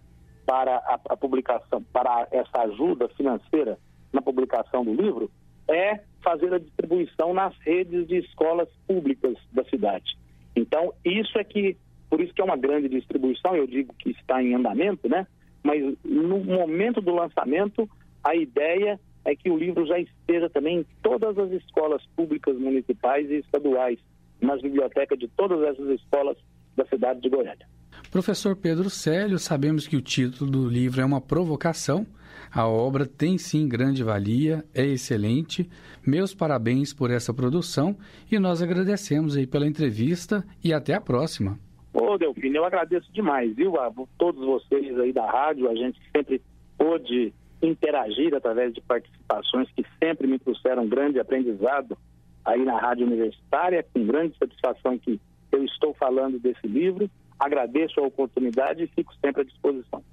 para 0.46 0.78
a, 0.78 1.00
a 1.10 1.18
publicação, 1.18 1.84
para 1.94 2.28
essa 2.32 2.62
ajuda 2.64 3.08
financeira 3.10 3.78
na 4.12 4.22
publicação 4.22 4.84
do 4.84 4.94
livro, 4.94 5.32
é 5.70 6.02
fazer 6.24 6.54
a 6.54 6.60
distribuição 6.60 7.34
nas 7.34 7.56
redes 7.60 8.08
de 8.08 8.18
escolas 8.18 8.68
públicas 8.88 9.36
da 9.54 9.64
cidade. 9.66 10.18
Então, 10.56 10.94
isso 11.06 11.38
é 11.38 11.44
que, 11.44 11.78
por 12.10 12.20
isso 12.20 12.34
que 12.34 12.42
é 12.42 12.44
uma 12.44 12.58
grande 12.58 12.90
distribuição, 12.90 13.56
eu 13.56 13.66
digo 13.66 13.94
que 13.98 14.10
está 14.12 14.42
em 14.42 14.54
andamento, 14.54 15.08
né? 15.08 15.26
Mas 15.64 15.82
no 16.04 16.40
momento 16.40 17.02
do 17.02 17.14
lançamento, 17.14 17.90
a 18.24 18.36
ideia 18.36 19.00
é 19.26 19.36
que 19.36 19.50
o 19.50 19.58
livro 19.58 19.86
já 19.86 20.00
esteja 20.00 20.50
também 20.50 20.80
em 20.80 20.86
todas 21.02 21.38
as 21.38 21.52
escolas 21.52 22.02
públicas 22.16 22.58
municipais 22.58 23.30
e 23.30 23.36
estaduais, 23.36 24.00
nas 24.42 24.62
bibliotecas 24.62 25.20
de 25.20 25.28
todas 25.30 25.62
essas 25.64 25.90
escolas 25.90 26.38
da 26.76 26.86
cidade 26.86 27.22
de 27.22 27.30
Goiânia. 27.30 27.68
Professor 28.10 28.56
Pedro 28.56 28.90
Célio, 28.90 29.38
sabemos 29.38 29.86
que 29.86 29.96
o 29.96 30.02
título 30.02 30.50
do 30.50 30.68
livro 30.68 31.02
é 31.02 31.06
uma 31.06 31.22
provocação. 31.22 32.08
A 32.52 32.68
obra 32.68 33.06
tem 33.06 33.38
sim 33.38 33.68
grande 33.68 34.04
valia, 34.04 34.66
é 34.74 34.84
excelente. 34.84 35.70
Meus 36.06 36.34
parabéns 36.34 36.94
por 36.94 37.12
essa 37.12 37.34
produção 37.34 37.96
e 38.32 38.40
nós 38.40 38.62
agradecemos 38.62 39.38
aí 39.38 39.46
pela 39.46 39.68
entrevista 39.68 40.44
e 40.64 40.74
até 40.74 40.94
a 40.94 41.02
próxima. 41.02 41.60
Ô, 41.94 42.18
Delfino, 42.18 42.58
eu 42.58 42.66
agradeço 42.66 43.12
demais, 43.12 43.56
viu? 43.56 43.80
A 43.80 43.92
todos 44.18 44.44
vocês 44.46 44.98
aí 45.00 45.14
da 45.14 45.30
rádio, 45.30 45.70
a 45.70 45.76
gente 45.76 46.00
sempre 46.16 46.42
pôde 46.78 47.34
interagir 47.62 48.34
através 48.34 48.74
de 48.74 48.82
participações 48.82 49.70
que 49.76 49.84
sempre 50.02 50.28
me 50.28 50.40
trouxeram 50.40 50.88
grande 50.88 51.20
aprendizado 51.20 51.98
aí 52.46 52.64
na 52.64 52.80
Rádio 52.80 53.06
Universitária, 53.06 53.86
com 53.94 54.06
grande 54.06 54.38
satisfação 54.38 54.98
que 54.98 55.20
eu 55.52 55.64
estou 55.66 55.94
falando 55.94 56.40
desse 56.40 56.66
livro. 56.66 57.10
Agradeço 57.38 58.00
a 58.00 58.04
oportunidade 58.04 58.84
e 58.84 58.88
fico 58.88 59.14
sempre 59.24 59.42
à 59.42 59.46
disposição. 59.46 60.04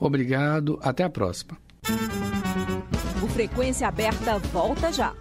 Obrigado, 0.00 0.78
até 0.82 1.04
a 1.04 1.10
próxima. 1.10 1.56
O 3.22 3.28
Frequência 3.28 3.86
Aberta 3.88 4.38
volta 4.38 4.90
já. 4.92 5.14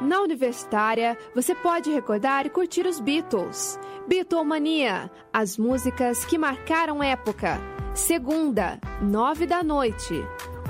Na 0.00 0.20
Universitária, 0.22 1.16
você 1.34 1.54
pode 1.54 1.90
recordar 1.90 2.46
e 2.46 2.50
curtir 2.50 2.86
os 2.86 2.98
Beatles. 2.98 3.78
Beatlemania, 4.08 5.10
as 5.32 5.58
músicas 5.58 6.24
que 6.24 6.38
marcaram 6.38 7.02
época. 7.02 7.60
Segunda, 7.94 8.80
nove 9.02 9.46
da 9.46 9.62
noite. 9.62 10.14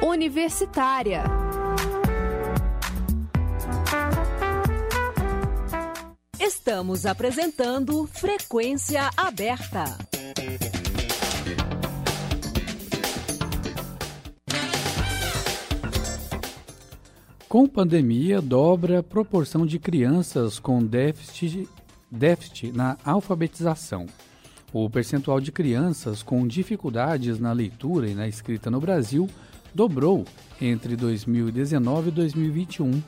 Universitária. 0.03 1.23
Estamos 6.39 7.07
apresentando 7.07 8.07
Frequência 8.07 9.11
Aberta. 9.17 9.85
Com 17.51 17.67
pandemia, 17.67 18.41
dobra 18.41 19.01
a 19.01 19.03
proporção 19.03 19.67
de 19.67 19.81
crianças 19.81 20.61
com 20.61 20.81
déficit, 20.81 21.69
déficit 22.09 22.71
na 22.71 22.97
alfabetização. 23.05 24.07
O 24.73 24.89
percentual 24.89 25.41
de 25.41 25.51
crianças 25.51 26.23
com 26.23 26.47
dificuldades 26.47 27.41
na 27.41 27.51
leitura 27.51 28.09
e 28.09 28.15
na 28.15 28.29
escrita 28.29 28.71
no 28.71 28.81
Brasil 28.81 29.29
dobrou 29.75 30.25
entre 30.61 30.95
2019 30.95 32.11
e 32.11 32.13
2021. 32.13 33.03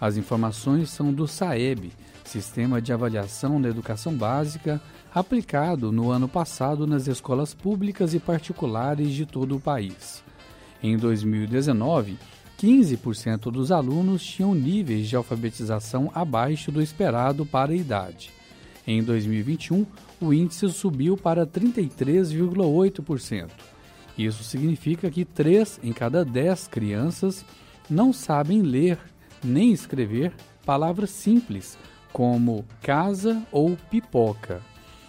As 0.00 0.16
informações 0.16 0.88
são 0.88 1.12
do 1.12 1.28
SAEB, 1.28 1.92
Sistema 2.24 2.80
de 2.80 2.94
Avaliação 2.94 3.60
da 3.60 3.68
Educação 3.68 4.14
Básica, 4.14 4.80
aplicado 5.14 5.92
no 5.92 6.10
ano 6.10 6.28
passado 6.28 6.86
nas 6.86 7.08
escolas 7.08 7.52
públicas 7.52 8.14
e 8.14 8.18
particulares 8.18 9.10
de 9.10 9.26
todo 9.26 9.54
o 9.54 9.60
país. 9.60 10.24
Em 10.82 10.96
2019, 10.96 12.16
15% 12.62 13.50
dos 13.50 13.72
alunos 13.72 14.22
tinham 14.22 14.54
níveis 14.54 15.08
de 15.08 15.16
alfabetização 15.16 16.12
abaixo 16.14 16.70
do 16.70 16.80
esperado 16.80 17.44
para 17.44 17.72
a 17.72 17.76
idade. 17.76 18.30
Em 18.86 19.02
2021, 19.02 19.84
o 20.20 20.32
índice 20.32 20.68
subiu 20.68 21.16
para 21.16 21.44
33,8%. 21.44 23.50
Isso 24.16 24.44
significa 24.44 25.10
que 25.10 25.24
3 25.24 25.80
em 25.82 25.92
cada 25.92 26.24
10 26.24 26.68
crianças 26.68 27.44
não 27.90 28.12
sabem 28.12 28.62
ler 28.62 28.96
nem 29.42 29.72
escrever 29.72 30.32
palavras 30.64 31.10
simples 31.10 31.76
como 32.12 32.64
casa 32.80 33.42
ou 33.50 33.76
pipoca. 33.90 34.60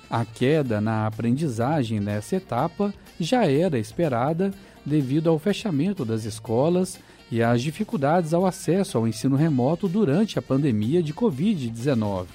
A 0.09 0.25
queda 0.25 0.81
na 0.81 1.05
aprendizagem 1.05 1.99
nessa 1.99 2.37
etapa 2.37 2.91
já 3.19 3.45
era 3.45 3.77
esperada 3.77 4.51
devido 4.85 5.29
ao 5.29 5.39
fechamento 5.39 6.03
das 6.03 6.25
escolas 6.25 6.99
e 7.31 7.41
às 7.41 7.61
dificuldades 7.61 8.33
ao 8.33 8.45
acesso 8.45 8.97
ao 8.97 9.07
ensino 9.07 9.35
remoto 9.35 9.87
durante 9.87 10.37
a 10.37 10.41
pandemia 10.41 11.01
de 11.01 11.13
Covid-19. 11.13 12.25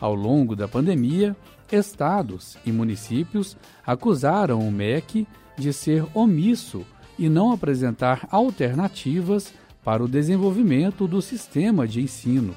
Ao 0.00 0.14
longo 0.14 0.56
da 0.56 0.66
pandemia, 0.66 1.36
estados 1.70 2.56
e 2.64 2.72
municípios 2.72 3.56
acusaram 3.86 4.60
o 4.60 4.70
MEC 4.70 5.26
de 5.56 5.72
ser 5.72 6.04
omisso 6.14 6.84
e 7.18 7.28
não 7.28 7.52
apresentar 7.52 8.26
alternativas 8.30 9.52
para 9.84 10.02
o 10.02 10.08
desenvolvimento 10.08 11.06
do 11.06 11.20
sistema 11.20 11.86
de 11.86 12.00
ensino. 12.00 12.54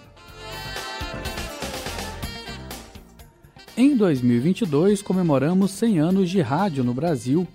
Em 3.78 3.96
2022, 3.98 5.02
comemoramos 5.02 5.72
100 5.72 6.00
anos 6.00 6.30
de 6.30 6.40
rádio 6.40 6.84
no 6.84 6.94
Brasil. 6.94 7.46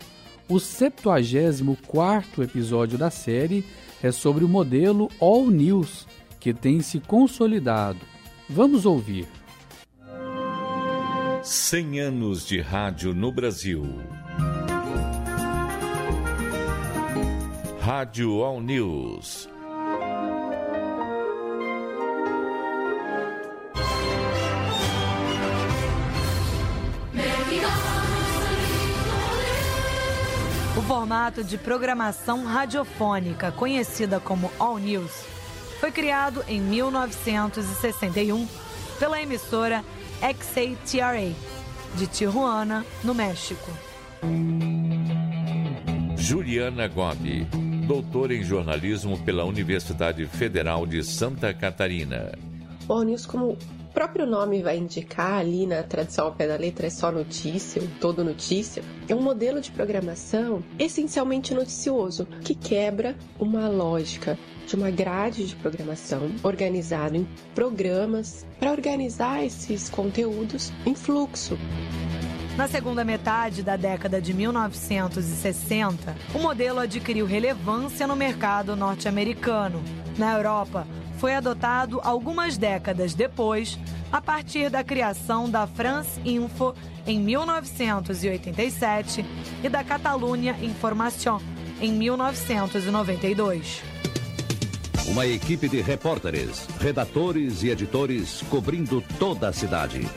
O 0.51 0.55
74º 0.55 2.43
episódio 2.43 2.99
da 2.99 3.09
série 3.09 3.65
é 4.03 4.11
sobre 4.11 4.45
o 4.45 4.49
modelo 4.49 5.09
All 5.21 5.49
News, 5.49 6.09
que 6.41 6.53
tem 6.53 6.81
se 6.81 6.99
consolidado. 6.99 8.01
Vamos 8.49 8.85
ouvir. 8.85 9.29
100 11.41 12.01
anos 12.01 12.45
de 12.45 12.61
rádio 12.61 13.15
no 13.15 13.31
Brasil. 13.31 13.85
Rádio 17.81 18.43
All 18.43 18.61
News. 18.61 19.49
Formato 31.11 31.43
de 31.43 31.59
programação 31.59 32.45
radiofônica, 32.45 33.51
conhecida 33.51 34.21
como 34.21 34.49
All 34.61 34.79
News, 34.79 35.11
foi 35.81 35.91
criado 35.91 36.45
em 36.47 36.61
1961 36.61 38.47
pela 38.97 39.21
emissora 39.21 39.85
XATRA, 40.21 41.35
de 41.97 42.07
Tijuana, 42.07 42.87
no 43.03 43.13
México. 43.13 43.73
Juliana 46.17 46.87
Gobi, 46.87 47.45
doutora 47.89 48.33
em 48.33 48.45
jornalismo 48.45 49.19
pela 49.25 49.45
Universidade 49.45 50.25
Federal 50.27 50.87
de 50.87 51.03
Santa 51.03 51.53
Catarina. 51.53 52.31
All 52.89 53.03
News, 53.03 53.27
como 53.27 53.59
próprio 53.91 54.27
nome 54.27 54.63
vai 54.63 54.79
indicar 54.79 55.39
ali 55.39 55.67
na 55.67 55.83
tradução 55.83 56.27
ao 56.27 56.33
pé 56.33 56.47
da 56.47 56.57
letra, 56.57 56.87
é 56.87 56.91
só 56.91 57.11
notícia, 57.11 57.83
todo 58.01 58.25
notícia. 58.25 58.83
É 59.09 59.15
um 59.15 59.23
modelo 59.23 59.61
de 59.61 59.71
programação 59.71 60.63
essencialmente 60.79 61.55
noticioso, 61.55 62.27
que 62.43 62.55
quebra 62.55 63.17
uma 63.39 63.69
lógica 63.69 64.39
de 64.67 64.77
uma 64.77 64.91
grade 64.91 65.47
de 65.47 65.57
programação 65.57 66.31
organizado 66.43 67.17
em 67.17 67.27
programas 67.55 68.47
para 68.59 68.71
organizar 68.71 69.45
esses 69.45 69.89
conteúdos 69.89 70.73
em 70.87 70.95
fluxo. 70.95 71.59
Na 72.57 72.69
segunda 72.69 73.05
metade 73.05 73.63
da 73.63 73.77
década 73.77 74.21
de 74.21 74.35
1960, 74.35 76.15
o 76.35 76.39
modelo 76.39 76.81
adquiriu 76.81 77.25
relevância 77.27 78.07
no 78.07 78.15
mercado 78.15 78.77
norte-americano. 78.77 79.83
Na 80.19 80.35
Europa, 80.35 80.87
foi 81.21 81.35
adotado 81.35 82.01
algumas 82.03 82.57
décadas 82.57 83.13
depois, 83.13 83.79
a 84.11 84.23
partir 84.23 84.71
da 84.71 84.83
criação 84.83 85.51
da 85.51 85.67
France 85.67 86.19
Info 86.25 86.75
em 87.07 87.21
1987 87.21 89.23
e 89.63 89.69
da 89.69 89.85
Catalunha 89.85 90.57
Information 90.63 91.39
em 91.79 91.93
1992. 91.93 93.83
Uma 95.09 95.27
equipe 95.27 95.69
de 95.69 95.83
repórteres, 95.83 96.67
redatores 96.81 97.63
e 97.63 97.69
editores 97.69 98.43
cobrindo 98.49 99.05
toda 99.19 99.49
a 99.49 99.53
cidade. 99.53 100.09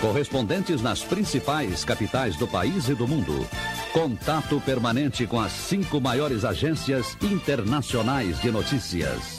Correspondentes 0.00 0.82
nas 0.82 1.04
principais 1.04 1.84
capitais 1.84 2.34
do 2.36 2.48
país 2.48 2.88
e 2.88 2.94
do 2.94 3.06
mundo. 3.06 3.46
Contato 3.92 4.60
permanente 4.62 5.24
com 5.24 5.38
as 5.38 5.52
cinco 5.52 6.00
maiores 6.00 6.44
agências 6.44 7.16
internacionais 7.22 8.40
de 8.40 8.50
notícias. 8.50 9.37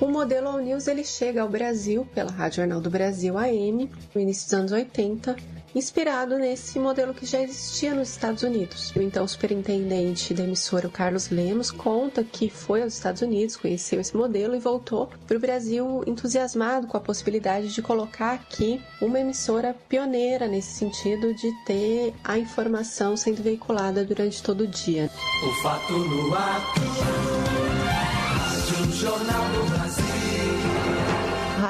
O 0.00 0.06
modelo 0.06 0.48
All 0.48 0.58
News 0.58 0.86
ele 0.86 1.04
chega 1.04 1.42
ao 1.42 1.48
Brasil 1.48 2.06
pela 2.14 2.30
Rádio 2.30 2.56
Jornal 2.56 2.80
do 2.80 2.90
Brasil 2.90 3.38
AM 3.38 3.90
no 4.14 4.20
início 4.20 4.44
dos 4.44 4.54
anos 4.54 4.72
80 4.72 5.36
inspirado 5.74 6.38
nesse 6.38 6.78
modelo 6.78 7.14
que 7.14 7.24
já 7.24 7.40
existia 7.40 7.94
nos 7.94 8.10
Estados 8.10 8.42
Unidos. 8.42 8.92
O 8.94 9.00
então 9.00 9.26
superintendente 9.26 10.34
da 10.34 10.44
emissora, 10.44 10.86
o 10.86 10.90
Carlos 10.90 11.30
Lemos, 11.30 11.70
conta 11.70 12.22
que 12.22 12.50
foi 12.50 12.82
aos 12.82 12.94
Estados 12.94 13.22
Unidos, 13.22 13.56
conheceu 13.56 14.00
esse 14.00 14.16
modelo 14.16 14.54
e 14.54 14.58
voltou 14.58 15.08
para 15.26 15.36
o 15.36 15.40
Brasil 15.40 16.02
entusiasmado 16.06 16.86
com 16.86 16.96
a 16.96 17.00
possibilidade 17.00 17.72
de 17.72 17.82
colocar 17.82 18.32
aqui 18.32 18.80
uma 19.00 19.20
emissora 19.20 19.74
pioneira 19.88 20.46
nesse 20.46 20.72
sentido 20.72 21.34
de 21.34 21.50
ter 21.64 22.14
a 22.22 22.38
informação 22.38 23.16
sendo 23.16 23.42
veiculada 23.42 24.04
durante 24.04 24.42
todo 24.42 24.62
o 24.62 24.66
dia. 24.66 25.10
O 25.42 25.62
fato 25.62 25.92
no 25.92 26.34
ato, 26.34 26.80
Rádio 27.88 28.92
Jornal 28.92 29.48
do. 29.52 29.61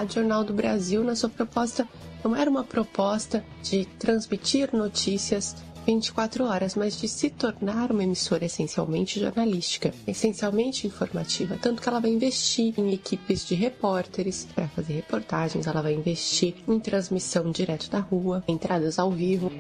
Rádio 0.02 0.16
Jornal 0.16 0.42
do 0.42 0.52
Brasil, 0.52 1.04
na 1.04 1.14
sua 1.14 1.28
proposta 1.28 1.86
não 2.24 2.34
era 2.34 2.50
uma 2.50 2.64
proposta 2.64 3.44
de 3.62 3.84
transmitir 4.00 4.74
notícias 4.74 5.54
24 5.86 6.44
horas, 6.44 6.74
mas 6.74 7.00
de 7.00 7.06
se 7.06 7.30
tornar 7.30 7.92
uma 7.92 8.02
emissora 8.02 8.44
essencialmente 8.44 9.20
jornalística, 9.20 9.94
essencialmente 10.06 10.88
informativa. 10.88 11.56
Tanto 11.60 11.80
que 11.80 11.88
ela 11.88 12.00
vai 12.00 12.10
investir 12.10 12.74
em 12.76 12.92
equipes 12.92 13.46
de 13.46 13.54
repórteres 13.54 14.48
para 14.52 14.66
fazer 14.68 14.94
reportagens, 14.94 15.68
ela 15.68 15.82
vai 15.82 15.94
investir 15.94 16.56
em 16.66 16.80
transmissão 16.80 17.52
direto 17.52 17.88
da 17.88 18.00
rua, 18.00 18.42
entradas 18.48 18.98
ao 18.98 19.12
vivo. 19.12 19.52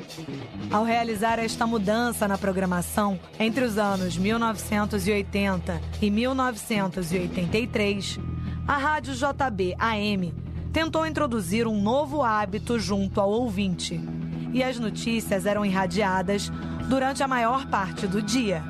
Ao 0.72 0.82
realizar 0.84 1.38
esta 1.38 1.68
mudança 1.68 2.26
na 2.26 2.36
programação, 2.36 3.16
entre 3.38 3.64
os 3.64 3.78
anos 3.78 4.16
1980 4.16 5.80
e 6.00 6.10
1983, 6.10 8.18
a 8.66 8.76
Rádio 8.76 9.14
JB 9.14 9.76
AM 9.78 10.34
tentou 10.72 11.06
introduzir 11.06 11.66
um 11.66 11.80
novo 11.80 12.22
hábito 12.22 12.78
junto 12.78 13.20
ao 13.20 13.30
ouvinte. 13.30 14.00
E 14.52 14.62
as 14.62 14.78
notícias 14.78 15.46
eram 15.46 15.64
irradiadas 15.64 16.50
durante 16.88 17.22
a 17.22 17.28
maior 17.28 17.66
parte 17.66 18.06
do 18.06 18.22
dia. 18.22 18.62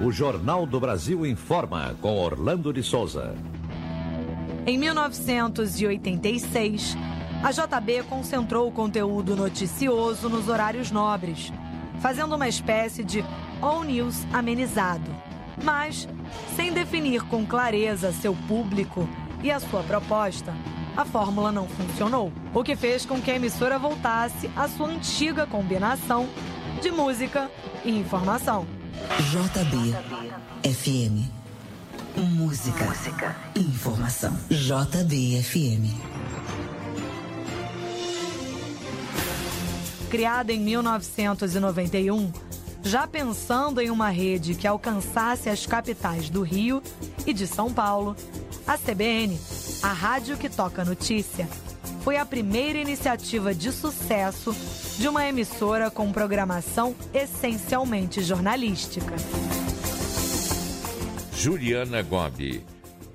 O 0.00 0.10
Jornal 0.10 0.66
do 0.66 0.80
Brasil 0.80 1.26
informa 1.26 1.94
com 2.00 2.18
Orlando 2.18 2.72
de 2.72 2.82
Souza. 2.82 3.34
Em 4.66 4.78
1986, 4.78 6.96
a 7.42 7.50
JB 7.50 8.04
concentrou 8.04 8.68
o 8.68 8.72
conteúdo 8.72 9.36
noticioso 9.36 10.28
nos 10.28 10.48
horários 10.48 10.90
nobres, 10.90 11.52
fazendo 12.00 12.34
uma 12.34 12.48
espécie 12.48 13.04
de 13.04 13.22
all 13.60 13.84
news 13.84 14.26
amenizado, 14.32 15.10
mas 15.62 16.08
sem 16.56 16.72
definir 16.72 17.22
com 17.24 17.44
clareza 17.44 18.10
seu 18.12 18.34
público 18.48 19.06
e 19.44 19.52
a 19.52 19.60
sua 19.60 19.84
proposta 19.84 20.52
a 20.96 21.04
fórmula 21.04 21.50
não 21.50 21.66
funcionou, 21.66 22.32
o 22.52 22.62
que 22.62 22.76
fez 22.76 23.04
com 23.04 23.20
que 23.20 23.30
a 23.30 23.34
emissora 23.34 23.78
voltasse 23.78 24.48
à 24.54 24.68
sua 24.68 24.88
antiga 24.88 25.44
combinação 25.44 26.28
de 26.80 26.90
música 26.90 27.50
e 27.84 27.90
informação. 27.90 28.64
JB 29.18 29.92
FM. 30.72 31.28
Música. 32.16 32.84
Música. 32.84 33.36
Informação. 33.56 34.38
JB 34.48 35.42
FM. 35.42 35.90
Criada 40.08 40.52
em 40.52 40.60
1991, 40.60 42.32
já 42.84 43.04
pensando 43.08 43.80
em 43.80 43.90
uma 43.90 44.10
rede 44.10 44.54
que 44.54 44.68
alcançasse 44.68 45.48
as 45.48 45.66
capitais 45.66 46.30
do 46.30 46.42
Rio 46.42 46.80
e 47.26 47.32
de 47.32 47.48
São 47.48 47.72
Paulo, 47.72 48.14
a 48.66 48.78
CBN 48.78 49.38
a 49.82 49.92
rádio 49.92 50.38
que 50.38 50.48
toca 50.48 50.84
notícia 50.84 51.46
foi 52.02 52.16
a 52.16 52.24
primeira 52.24 52.78
iniciativa 52.78 53.54
de 53.54 53.70
sucesso 53.70 54.54
de 54.98 55.08
uma 55.08 55.26
emissora 55.26 55.90
com 55.90 56.10
programação 56.12 56.94
essencialmente 57.12 58.22
jornalística. 58.22 59.14
Juliana 61.34 62.02
Gobi. 62.02 62.64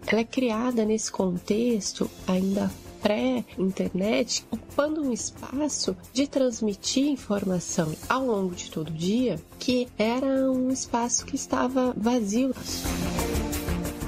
Ela 0.06 0.22
é 0.22 0.24
criada 0.24 0.86
nesse 0.86 1.12
contexto 1.12 2.10
ainda 2.28 2.72
pré-internet, 3.02 4.46
ocupando 4.52 5.02
um 5.02 5.14
espaço 5.14 5.96
de 6.14 6.28
transmitir 6.28 7.08
informação 7.08 7.94
ao 8.08 8.26
longo 8.26 8.54
de 8.54 8.70
todo 8.70 8.90
o 8.90 8.94
dia, 8.94 9.40
que 9.58 9.88
era 9.98 10.52
um 10.52 10.70
espaço 10.70 11.26
que 11.26 11.36
estava 11.36 11.94
vazio. 11.96 12.54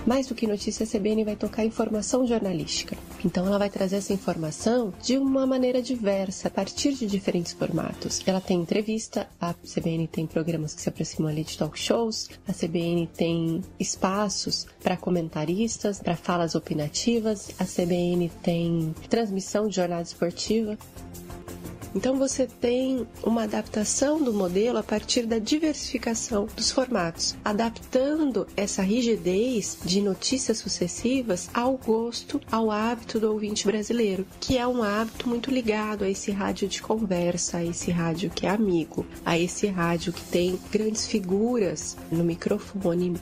Mais 0.06 0.26
do 0.26 0.34
que 0.34 0.48
notícia, 0.48 0.84
a 0.84 0.88
CBN 0.88 1.24
vai 1.24 1.36
tocar 1.36 1.64
informação 1.64 2.26
jornalística. 2.26 2.98
Então, 3.24 3.46
ela 3.46 3.60
vai 3.60 3.70
trazer 3.70 3.98
essa 3.98 4.12
informação 4.12 4.92
de 5.02 5.18
uma 5.18 5.46
maneira 5.46 5.82
diversa, 5.82 6.48
a 6.48 6.52
partir 6.52 6.94
de 6.94 7.06
diferentes 7.06 7.54
formatos. 7.54 8.20
Ela 8.26 8.42
tem 8.42 8.60
entrevista, 8.60 9.28
a 9.40 9.54
CBN 9.54 10.08
tem 10.08 10.26
programas 10.26 10.74
que 10.74 10.82
se 10.82 10.90
aproximam 10.90 11.30
ali 11.30 11.44
de 11.44 11.56
talk 11.56 11.78
shows, 11.80 12.30
a 12.48 12.54
CBN 12.54 13.08
tem 13.16 13.62
espaços 13.80 14.66
para 14.82 14.98
comentaristas, 14.98 16.00
para 16.00 16.16
falas 16.16 16.56
opinativas, 16.56 17.52
a 17.60 17.66
CBN 17.66 18.30
tem 18.42 18.96
transmissão 19.08 19.68
de 19.68 19.76
jornada 19.76 20.02
esportiva. 20.02 20.78
Então 21.94 22.18
você 22.18 22.48
tem 22.48 23.06
uma 23.24 23.44
adaptação 23.44 24.22
do 24.24 24.34
modelo 24.34 24.78
a 24.78 24.84
partir 24.84 25.26
da 25.26 25.40
diversificação 25.40 26.48
dos 26.56 26.72
formatos, 26.72 27.36
adaptando 27.44 28.48
essa 28.56 28.82
rigidez 28.82 29.78
de 29.84 30.02
notícias 30.02 30.60
sucessivas 30.60 31.50
ao 31.54 31.78
gosto, 31.78 32.40
ao 32.50 32.72
hábito 32.72 33.20
do 33.20 33.32
ouvinte 33.32 33.66
brasileiro, 33.66 34.26
que 34.40 34.58
é 34.58 34.66
um 34.66 34.82
hábito 34.82 35.28
muito 35.28 35.52
ligado 35.52 36.04
a 36.04 36.10
esse 36.10 36.32
rádio 36.32 36.68
de 36.68 36.82
conversa, 36.82 37.58
a 37.58 37.66
esse 37.66 37.92
rádio 37.92 38.30
que 38.30 38.46
é 38.46 38.50
amigo, 38.50 39.06
a 39.26 39.38
esse 39.38 39.68
rádio 39.68 40.14
que 40.14 40.24
tem 40.24 40.60
grandes 40.72 41.08
figuras 41.08 41.98
no 42.10 42.24
microfone. 42.24 43.20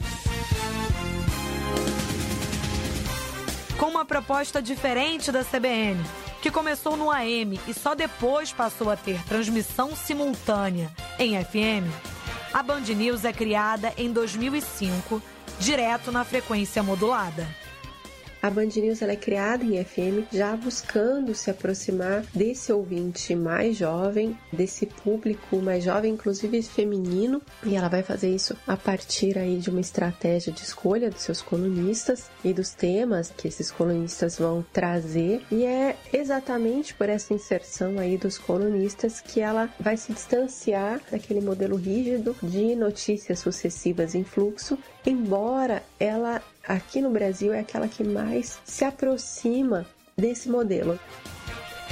Com 3.80 3.88
uma 3.88 4.06
proposta 4.06 4.62
diferente 4.62 5.32
da 5.32 5.44
CBN, 5.44 5.98
que 6.42 6.52
começou 6.52 6.96
no 6.96 7.12
AM 7.12 7.60
e 7.68 7.74
só 7.74 7.94
depois 7.94 8.52
passou 8.52 8.90
a 8.90 8.96
ter 8.96 9.22
transmissão 9.26 9.96
simultânea 9.96 10.92
em 11.18 11.44
FM, 11.44 11.88
a 12.54 12.64
Band 12.64 12.82
News 12.82 13.26
é 13.26 13.34
criada 13.34 13.94
em 13.98 14.12
2005, 14.12 15.22
direto 15.60 16.12
na 16.12 16.24
frequência 16.24 16.82
modulada. 16.82 17.48
A 18.42 18.50
Band 18.50 18.70
News 18.78 19.02
ela 19.02 19.12
é 19.12 19.18
criada 19.18 19.66
em 19.66 19.84
FM 19.84 20.32
já 20.32 20.56
buscando 20.56 21.36
se 21.36 21.52
aproximar 21.52 22.24
desse 22.34 22.72
ouvinte 22.72 23.36
mais 23.36 23.76
jovem, 23.76 24.38
desse 24.52 24.86
público 24.86 25.58
mais 25.58 25.84
jovem, 25.84 26.14
inclusive 26.14 26.62
feminino, 26.64 27.42
e 27.66 27.76
ela 27.76 27.90
vai 27.90 28.02
fazer 28.02 28.34
isso 28.34 28.56
a 28.66 28.78
partir 28.78 29.38
aí 29.38 29.58
de 29.58 29.70
uma 29.70 29.82
estratégia 29.82 30.54
de 30.54 30.62
escolha 30.62 31.10
dos 31.10 31.22
seus 31.22 31.42
colunistas 31.42 32.30
e 32.42 32.54
dos 32.54 32.70
temas 32.70 33.30
que 33.36 33.48
esses 33.48 33.70
colunistas 33.70 34.38
vão 34.38 34.66
trazer, 34.72 35.42
e 35.52 35.66
é 35.66 35.98
exatamente 36.14 36.94
por 36.94 37.10
essa 37.10 37.34
inserção 37.34 38.00
aí 38.00 38.18
dos 38.18 38.38
colunistas 38.38 39.20
que 39.20 39.42
ela 39.42 39.70
vai 39.78 39.98
se 39.98 40.14
distanciar 40.14 41.02
daquele 41.12 41.42
modelo 41.42 41.76
rígido 41.76 42.34
de 42.42 42.74
notícias 42.74 43.40
sucessivas 43.40 44.16
em 44.16 44.24
fluxo, 44.24 44.78
embora 45.06 45.84
ela 46.00 46.42
aqui 46.68 47.02
no 47.02 47.10
Brasil 47.10 47.54
é 47.54 47.60
aquela 47.60 47.88
que 47.88 48.04
mais 48.04 48.60
se 48.64 48.86
aproxima 48.86 49.86
desse 50.18 50.50
modelo. 50.50 51.00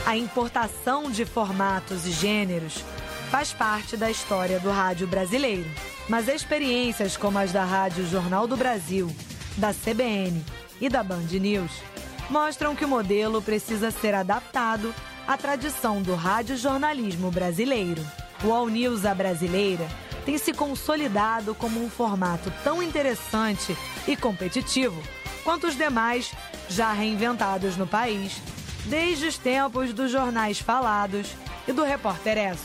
A 0.06 0.15
importação 0.15 1.10
de 1.10 1.26
formatos 1.26 2.06
e 2.06 2.12
gêneros 2.12 2.84
faz 3.30 3.52
parte 3.52 3.98
da 3.98 4.10
história 4.10 4.60
do 4.60 4.70
rádio 4.70 5.08
brasileiro. 5.08 5.70
Mas 6.08 6.30
experiências 6.30 7.17
como 7.17 7.38
as 7.38 7.52
da 7.52 7.65
Rádio 7.65 8.08
Jornal 8.08 8.48
do 8.48 8.56
Brasil, 8.56 9.13
da 9.58 9.74
CBN 9.74 10.41
e 10.80 10.88
da 10.88 11.04
Band 11.04 11.28
News 11.32 11.72
mostram 12.30 12.76
que 12.76 12.86
o 12.86 12.88
modelo 12.88 13.41
precisa 13.41 13.91
ser 13.91 14.13
adaptado 14.13 14.93
à 15.28 15.38
tradição 15.38 16.02
do 16.02 16.15
radiojornalismo 16.15 17.32
brasileiro. 17.32 18.06
O 18.43 18.52
All 18.52 18.67
News 18.67 19.06
a 19.06 19.13
Brasileira 19.13 19.88
tem 20.26 20.38
se 20.38 20.54
consolidado 20.54 21.56
como 21.56 21.84
um 21.84 21.89
formato 21.89 22.52
tão 22.63 22.84
interessante 22.84 23.76
e 24.08 24.15
competitivo 24.15 25.02
quanto 25.43 25.67
os 25.67 25.78
demais 25.78 26.34
já 26.67 26.91
reinventados 26.91 27.78
no 27.78 27.88
país, 27.88 28.41
desde 28.86 29.28
os 29.28 29.38
tempos 29.38 29.93
dos 29.93 30.12
jornais 30.12 30.60
falados 30.60 31.34
e 31.65 31.71
do 31.71 31.84
Repórter 31.84 32.38
S. 32.38 32.62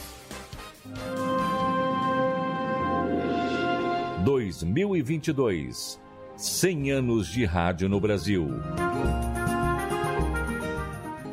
2022 4.25 6.01
100 6.37 6.91
anos 6.91 7.29
de 7.29 7.45
rádio 7.45 7.89
no 7.89 8.01
Brasil. 8.01 8.49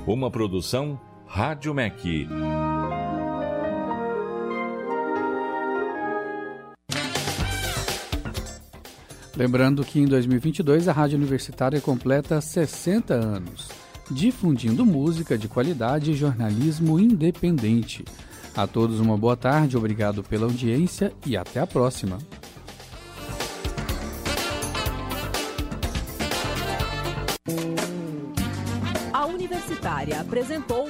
Uma 0.06 0.30
produção 0.30 1.00
Rádio 1.26 1.74
MEC. 1.74 2.28
Lembrando 9.40 9.86
que 9.86 10.02
em 10.02 10.06
2022 10.06 10.90
a 10.90 10.92
Rádio 10.92 11.18
Universitária 11.18 11.80
completa 11.80 12.42
60 12.42 13.14
anos, 13.14 13.70
difundindo 14.12 14.86
música 14.86 15.38
de 15.38 15.48
qualidade 15.48 16.12
e 16.12 16.14
jornalismo 16.14 17.00
independente. 17.00 18.04
A 18.54 18.68
todos 18.68 19.00
uma 19.00 19.18
boa 19.18 19.38
tarde, 19.38 19.78
obrigado 19.78 20.22
pela 20.24 20.44
audiência 20.44 21.14
e 21.26 21.38
até 21.38 21.62
a 21.62 21.66
próxima. 21.66 22.18
A 29.14 29.26
Universitária 29.26 30.20
apresentou 30.20 30.90